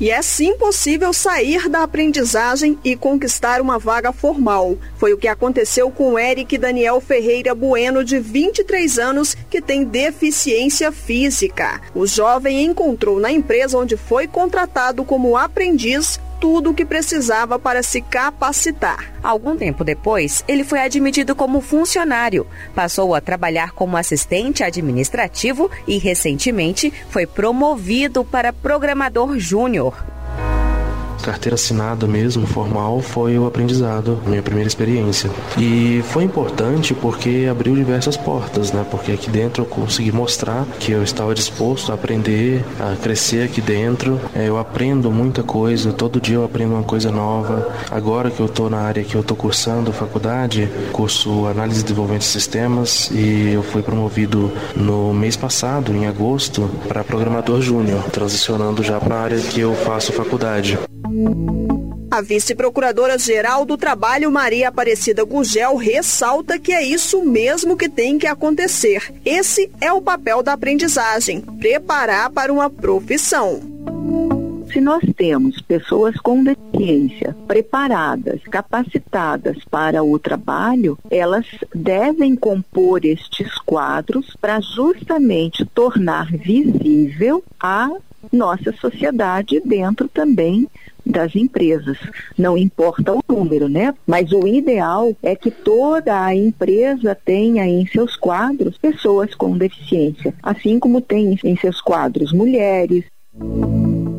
E 0.00 0.10
é 0.10 0.22
sim 0.22 0.56
possível 0.56 1.12
sair 1.12 1.68
da 1.68 1.82
aprendizagem 1.82 2.78
e 2.82 2.96
conquistar 2.96 3.60
uma 3.60 3.78
vaga 3.78 4.12
formal. 4.12 4.78
Foi 4.96 5.12
o 5.12 5.18
que 5.18 5.28
aconteceu 5.28 5.90
com 5.90 6.18
Eric 6.18 6.56
Daniel 6.56 7.02
Ferreira 7.02 7.54
Bueno, 7.54 8.02
de 8.02 8.18
23 8.18 8.98
anos, 8.98 9.36
que 9.50 9.60
tem 9.60 9.84
deficiência 9.84 10.90
física. 10.90 11.82
O 11.94 12.06
jovem 12.06 12.64
encontrou 12.64 13.20
na 13.20 13.30
empresa 13.30 13.76
onde 13.76 13.94
foi 13.94 14.26
contratado 14.26 15.04
como 15.04 15.36
aprendiz 15.36 16.18
tudo 16.40 16.70
o 16.70 16.74
que 16.74 16.84
precisava 16.84 17.58
para 17.58 17.82
se 17.82 18.00
capacitar. 18.00 19.12
Algum 19.22 19.56
tempo 19.56 19.84
depois, 19.84 20.42
ele 20.48 20.64
foi 20.64 20.80
admitido 20.80 21.36
como 21.36 21.60
funcionário, 21.60 22.46
passou 22.74 23.14
a 23.14 23.20
trabalhar 23.20 23.72
como 23.72 23.96
assistente 23.96 24.64
administrativo 24.64 25.70
e, 25.86 25.98
recentemente, 25.98 26.92
foi 27.10 27.26
promovido 27.26 28.24
para 28.24 28.52
programador 28.52 29.38
júnior 29.38 29.94
carteira 31.20 31.54
assinada 31.54 32.06
mesmo, 32.06 32.46
formal, 32.46 33.00
foi 33.00 33.38
o 33.38 33.46
aprendizado, 33.46 34.18
minha 34.26 34.42
primeira 34.42 34.68
experiência. 34.68 35.30
E 35.58 36.02
foi 36.08 36.24
importante 36.24 36.94
porque 36.94 37.46
abriu 37.50 37.74
diversas 37.74 38.16
portas, 38.16 38.72
né? 38.72 38.84
Porque 38.90 39.12
aqui 39.12 39.30
dentro 39.30 39.62
eu 39.62 39.66
consegui 39.66 40.12
mostrar 40.12 40.66
que 40.78 40.92
eu 40.92 41.02
estava 41.02 41.34
disposto 41.34 41.92
a 41.92 41.94
aprender, 41.94 42.64
a 42.78 42.96
crescer 42.96 43.44
aqui 43.44 43.60
dentro. 43.60 44.20
É, 44.34 44.48
eu 44.48 44.58
aprendo 44.58 45.10
muita 45.10 45.42
coisa, 45.42 45.92
todo 45.92 46.20
dia 46.20 46.36
eu 46.36 46.44
aprendo 46.44 46.74
uma 46.74 46.82
coisa 46.82 47.10
nova. 47.10 47.68
Agora 47.90 48.30
que 48.30 48.40
eu 48.40 48.46
estou 48.46 48.70
na 48.70 48.78
área 48.78 49.04
que 49.04 49.14
eu 49.14 49.20
estou 49.20 49.36
cursando 49.36 49.92
faculdade, 49.92 50.68
curso 50.92 51.46
Análise 51.46 51.80
e 51.80 51.82
Desenvolvimento 51.82 52.22
de 52.22 52.28
Sistemas, 52.28 53.10
e 53.12 53.52
eu 53.52 53.62
fui 53.62 53.82
promovido 53.82 54.52
no 54.76 55.12
mês 55.12 55.36
passado, 55.36 55.92
em 55.92 56.06
agosto, 56.06 56.70
para 56.88 57.04
programador 57.04 57.60
júnior, 57.60 58.02
transicionando 58.10 58.82
já 58.82 58.98
para 59.00 59.16
a 59.16 59.20
área 59.22 59.38
que 59.38 59.60
eu 59.60 59.74
faço 59.74 60.12
faculdade. 60.12 60.78
A 62.10 62.20
vice-procuradora-geral 62.20 63.64
do 63.64 63.76
Trabalho, 63.76 64.32
Maria 64.32 64.68
Aparecida 64.68 65.24
Gugel, 65.24 65.76
ressalta 65.76 66.58
que 66.58 66.72
é 66.72 66.82
isso 66.82 67.24
mesmo 67.24 67.76
que 67.76 67.88
tem 67.88 68.18
que 68.18 68.26
acontecer. 68.26 69.14
Esse 69.24 69.70
é 69.80 69.92
o 69.92 70.02
papel 70.02 70.42
da 70.42 70.52
aprendizagem 70.52 71.40
preparar 71.40 72.30
para 72.30 72.52
uma 72.52 72.68
profissão. 72.68 73.60
Se 74.72 74.80
nós 74.80 75.02
temos 75.16 75.60
pessoas 75.60 76.16
com 76.16 76.44
deficiência 76.44 77.36
preparadas, 77.46 78.40
capacitadas 78.44 79.58
para 79.70 80.02
o 80.02 80.18
trabalho, 80.18 80.98
elas 81.10 81.46
devem 81.74 82.36
compor 82.36 83.04
estes 83.04 83.56
quadros 83.58 84.36
para 84.40 84.60
justamente 84.60 85.64
tornar 85.64 86.30
visível 86.30 87.42
a 87.60 87.90
nossa 88.32 88.72
sociedade 88.72 89.60
dentro 89.64 90.08
também 90.08 90.68
das 91.04 91.34
empresas. 91.34 91.98
Não 92.36 92.56
importa 92.56 93.12
o 93.12 93.22
número, 93.28 93.68
né? 93.68 93.94
Mas 94.06 94.32
o 94.32 94.46
ideal 94.46 95.14
é 95.22 95.34
que 95.34 95.50
toda 95.50 96.24
a 96.24 96.34
empresa 96.34 97.14
tenha 97.14 97.66
em 97.66 97.86
seus 97.86 98.16
quadros 98.16 98.76
pessoas 98.78 99.34
com 99.34 99.56
deficiência, 99.56 100.34
assim 100.42 100.78
como 100.78 101.00
tem 101.00 101.38
em 101.42 101.56
seus 101.56 101.80
quadros 101.80 102.32
mulheres, 102.32 103.04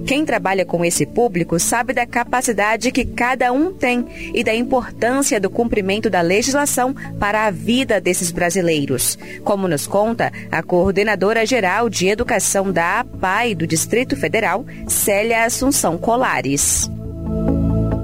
quem 0.05 0.25
trabalha 0.25 0.65
com 0.65 0.83
esse 0.83 1.05
público 1.05 1.59
sabe 1.59 1.93
da 1.93 2.05
capacidade 2.05 2.91
que 2.91 3.05
cada 3.05 3.51
um 3.51 3.73
tem 3.73 4.05
e 4.33 4.43
da 4.43 4.53
importância 4.53 5.39
do 5.39 5.49
cumprimento 5.49 6.09
da 6.09 6.21
legislação 6.21 6.93
para 7.19 7.45
a 7.45 7.51
vida 7.51 8.01
desses 8.01 8.31
brasileiros. 8.31 9.17
Como 9.43 9.67
nos 9.67 9.87
conta 9.87 10.31
a 10.51 10.61
coordenadora 10.63 11.45
geral 11.45 11.89
de 11.89 12.07
educação 12.07 12.71
da 12.71 12.99
APAI 13.01 13.55
do 13.55 13.67
Distrito 13.67 14.15
Federal, 14.15 14.65
Célia 14.87 15.45
Assunção 15.45 15.97
Colares. 15.97 16.89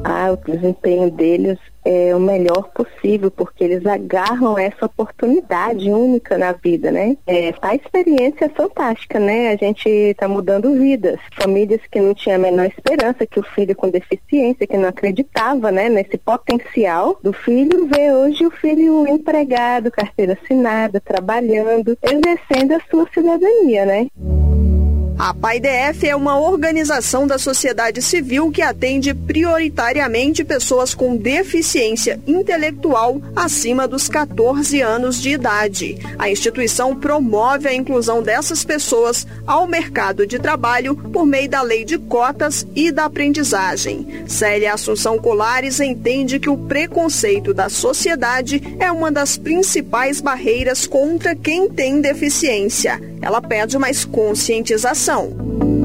Ah, 0.09 0.31
o 0.31 0.37
desempenho 0.37 1.11
deles 1.11 1.59
é, 1.83 2.15
o 2.15 2.19
melhor 2.19 2.69
possível, 2.73 3.29
porque 3.29 3.63
eles 3.63 3.85
agarram 3.85 4.57
essa 4.57 4.85
oportunidade 4.85 5.89
única 5.89 6.37
na 6.37 6.53
vida, 6.53 6.91
né? 6.91 7.17
É, 7.27 7.53
a 7.61 7.75
experiência 7.75 8.45
é 8.45 8.49
fantástica, 8.49 9.19
né? 9.19 9.49
A 9.51 9.57
gente 9.57 9.87
está 9.89 10.29
mudando 10.29 10.73
vidas. 10.73 11.19
Famílias 11.37 11.81
que 11.91 11.99
não 11.99 12.13
tinham 12.13 12.37
a 12.37 12.39
menor 12.39 12.65
esperança 12.65 13.25
que 13.25 13.39
o 13.39 13.43
filho 13.43 13.75
com 13.75 13.89
deficiência, 13.89 14.65
que 14.65 14.77
não 14.77 14.87
acreditava, 14.87 15.71
né, 15.71 15.89
nesse 15.89 16.17
potencial 16.17 17.19
do 17.21 17.33
filho, 17.33 17.87
vê 17.87 18.13
hoje 18.13 18.45
o 18.45 18.51
filho 18.51 19.05
empregado, 19.07 19.91
carteira 19.91 20.37
assinada, 20.41 21.01
trabalhando, 21.01 21.97
exercendo 22.01 22.73
a 22.73 22.81
sua 22.89 23.07
cidadania, 23.13 23.85
né? 23.85 24.07
A 25.19 25.33
PAIDF 25.33 26.07
é 26.07 26.15
uma 26.15 26.39
organização 26.39 27.25
da 27.25 27.39
sociedade 27.39 28.03
civil 28.03 28.51
que 28.51 28.61
atende 28.61 29.15
prioritariamente 29.15 30.43
pessoas 30.43 30.93
com 30.93 31.17
deficiência 31.17 32.21
intelectual 32.27 33.19
acima 33.35 33.87
dos 33.87 34.07
14 34.07 34.79
anos 34.79 35.19
de 35.19 35.31
idade. 35.31 35.97
A 36.19 36.29
instituição 36.29 36.95
promove 36.95 37.67
a 37.67 37.73
inclusão 37.73 38.21
dessas 38.21 38.63
pessoas 38.63 39.25
ao 39.47 39.65
mercado 39.65 40.27
de 40.27 40.37
trabalho 40.37 40.95
por 40.95 41.25
meio 41.25 41.49
da 41.49 41.63
lei 41.63 41.83
de 41.83 41.97
cotas 41.97 42.67
e 42.75 42.91
da 42.91 43.05
aprendizagem. 43.05 44.23
Célia 44.27 44.75
Assunção 44.75 45.17
Colares 45.17 45.79
entende 45.79 46.39
que 46.39 46.49
o 46.49 46.57
preconceito 46.57 47.55
da 47.55 47.69
sociedade 47.69 48.61
é 48.79 48.91
uma 48.91 49.11
das 49.11 49.35
principais 49.35 50.21
barreiras 50.21 50.85
contra 50.85 51.35
quem 51.35 51.67
tem 51.67 51.99
deficiência. 51.99 53.01
Ela 53.19 53.41
pede 53.41 53.79
mais 53.79 54.05
conscientização 54.05 55.06
é, 55.09 55.76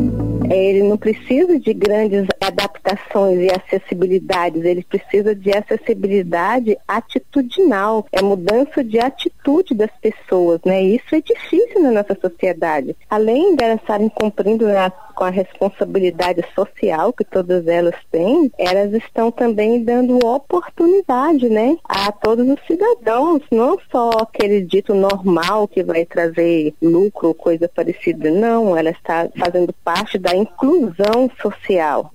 ele 0.51 0.83
não 0.83 0.97
precisa 0.97 1.59
de 1.59 1.73
grandes 1.73 2.27
adaptações 2.41 3.39
e 3.41 3.49
acessibilidades, 3.51 4.65
ele 4.65 4.83
precisa 4.83 5.35
de 5.35 5.51
acessibilidade 5.51 6.77
atitudinal, 6.87 8.07
é 8.13 8.23
mudança 8.23 8.83
de 8.83 8.99
atitude 8.99 9.75
das 9.75 9.91
pessoas, 10.01 10.61
né? 10.65 10.83
Isso 10.83 11.15
é 11.15 11.21
difícil 11.21 11.83
na 11.83 11.91
nossa 11.91 12.17
sociedade. 12.21 12.97
Além 13.09 13.57
de 13.57 13.65
elas 13.65 13.81
estarem 13.81 14.09
cumprindo 14.09 14.67
com 15.15 15.25
a 15.25 15.31
responsabilidade 15.31 16.43
social 16.55 17.13
que 17.13 17.25
todas 17.25 17.67
elas 17.67 17.95
têm, 18.11 18.51
elas 18.59 18.93
estão 18.93 19.31
também 19.31 19.85
dando 19.85 20.19
oportunidade, 20.27 21.49
né, 21.49 21.77
a 21.85 22.11
todos 22.11 22.49
os 22.49 22.59
cidadãos, 22.67 23.43
não 23.51 23.79
só 23.91 24.11
aquele 24.11 24.63
dito 24.63 24.95
normal 24.95 25.69
que 25.69 25.83
vai 25.83 26.05
trazer 26.05 26.75
lucro 26.81 27.35
coisa 27.35 27.69
parecida, 27.69 28.31
não, 28.31 28.77
ela 28.77 28.91
está 28.91 29.29
fazendo 29.39 29.73
parte 29.85 30.19
da 30.19 30.35
inclusão 30.43 31.31
social. 31.41 32.11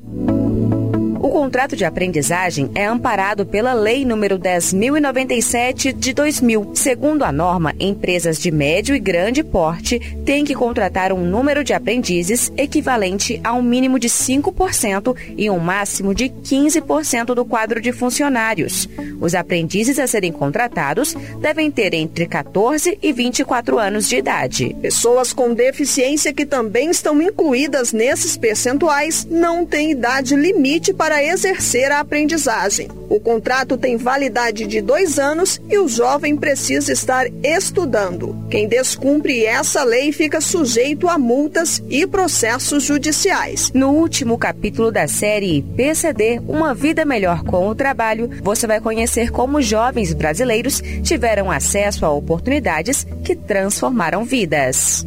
Contrato 1.38 1.76
de 1.76 1.86
aprendizagem 1.86 2.72
é 2.74 2.84
amparado 2.86 3.46
pela 3.46 3.72
Lei 3.72 4.04
nº 4.04 4.40
10.097 4.40 5.94
de 5.94 6.12
2000. 6.12 6.72
Segundo 6.74 7.24
a 7.24 7.32
norma, 7.32 7.76
empresas 7.80 8.40
de 8.40 8.50
médio 8.50 8.96
e 8.96 9.00
grande 9.00 9.44
porte 9.44 10.00
têm 10.26 10.44
que 10.44 10.56
contratar 10.56 11.14
um 11.14 11.24
número 11.24 11.64
de 11.64 11.74
aprendizes 11.74 12.52
equivalente 12.58 13.40
a 13.44 13.54
um 13.54 13.62
mínimo 13.62 14.00
de 14.00 14.10
5% 14.10 15.16
e 15.38 15.48
um 15.48 15.60
máximo 15.60 16.16
de 16.16 16.26
15% 16.28 17.36
do 17.36 17.46
quadro 17.46 17.80
de 17.80 17.92
funcionários. 17.92 18.90
Os 19.22 19.36
aprendizes 19.36 20.00
a 20.00 20.08
serem 20.08 20.32
contratados 20.32 21.14
devem 21.40 21.70
ter 21.70 21.94
entre 21.94 22.26
14 22.26 22.98
e 23.00 23.14
24 23.14 23.78
anos 23.78 24.10
de 24.10 24.16
idade. 24.18 24.76
Pessoas 24.82 25.34
com 25.34 25.54
deficiência 25.54 26.34
que 26.34 26.48
também 26.48 26.90
estão 26.90 27.22
incluídas 27.22 27.94
nesses 27.94 28.36
percentuais 28.36 29.28
não 29.30 29.68
têm 29.68 29.92
idade 29.92 30.36
limite 30.36 30.92
para 30.92 31.27
exercer 31.28 31.92
a 31.92 32.00
aprendizagem. 32.00 32.88
O 33.10 33.20
contrato 33.20 33.78
tem 33.78 33.96
validade 33.98 34.66
de 34.68 34.82
dois 34.82 35.18
anos 35.18 35.62
e 35.70 35.78
o 35.78 35.88
jovem 35.88 36.36
precisa 36.36 36.92
estar 36.92 37.26
estudando. 37.44 38.36
Quem 38.50 38.68
descumpre 38.68 39.46
essa 39.46 39.84
lei 39.84 40.12
fica 40.12 40.42
sujeito 40.42 41.08
a 41.08 41.18
multas 41.18 41.82
e 41.90 42.06
processos 42.06 42.84
judiciais. 42.84 43.72
No 43.74 43.92
último 43.92 44.38
capítulo 44.38 44.92
da 44.92 45.08
série 45.08 45.62
PCD 45.76 46.42
Uma 46.48 46.74
Vida 46.74 47.06
Melhor 47.06 47.44
com 47.44 47.68
o 47.68 47.76
Trabalho, 47.76 48.30
você 48.42 48.68
vai 48.68 48.82
conhecer 48.82 49.32
como 49.32 49.62
jovens 49.62 50.14
brasileiros 50.14 50.82
tiveram 51.04 51.50
acesso 51.50 52.06
a 52.06 52.12
oportunidades 52.12 53.06
que 53.24 53.36
transformaram 53.36 54.26
vidas. 54.26 55.06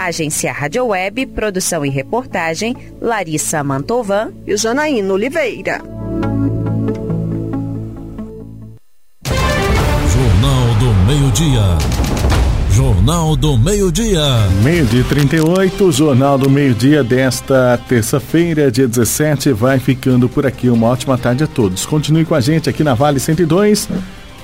Agência 0.00 0.50
Rádio 0.50 0.86
Web, 0.86 1.26
produção 1.26 1.84
e 1.84 1.90
reportagem, 1.90 2.74
Larissa 3.02 3.62
Mantovan 3.62 4.32
e 4.46 4.56
Janaína 4.56 5.12
Oliveira. 5.12 5.82
Jornal 10.08 10.74
do 10.78 10.94
Meio-Dia. 11.06 11.78
Jornal 12.70 13.36
do 13.36 13.58
Meio-Dia. 13.58 14.22
Meio-dia 14.64 15.04
38, 15.04 15.92
Jornal 15.92 16.38
do 16.38 16.48
Meio-Dia 16.48 17.04
desta 17.04 17.78
terça-feira, 17.86 18.70
dia 18.70 18.88
17, 18.88 19.52
vai 19.52 19.78
ficando 19.78 20.30
por 20.30 20.46
aqui. 20.46 20.70
Uma 20.70 20.86
ótima 20.86 21.18
tarde 21.18 21.44
a 21.44 21.46
todos. 21.46 21.84
Continue 21.84 22.24
com 22.24 22.34
a 22.34 22.40
gente 22.40 22.70
aqui 22.70 22.82
na 22.82 22.94
Vale 22.94 23.20
102. 23.20 23.86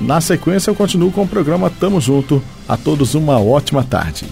Na 0.03 0.21
sequência, 0.21 0.69
eu 0.69 0.75
continuo 0.75 1.11
com 1.11 1.23
o 1.23 1.29
programa 1.29 1.71
Tamo 1.71 1.99
Junto. 1.99 2.43
A 2.69 2.77
todos 2.77 3.15
uma 3.15 3.41
ótima 3.41 3.83
tarde. 3.83 4.27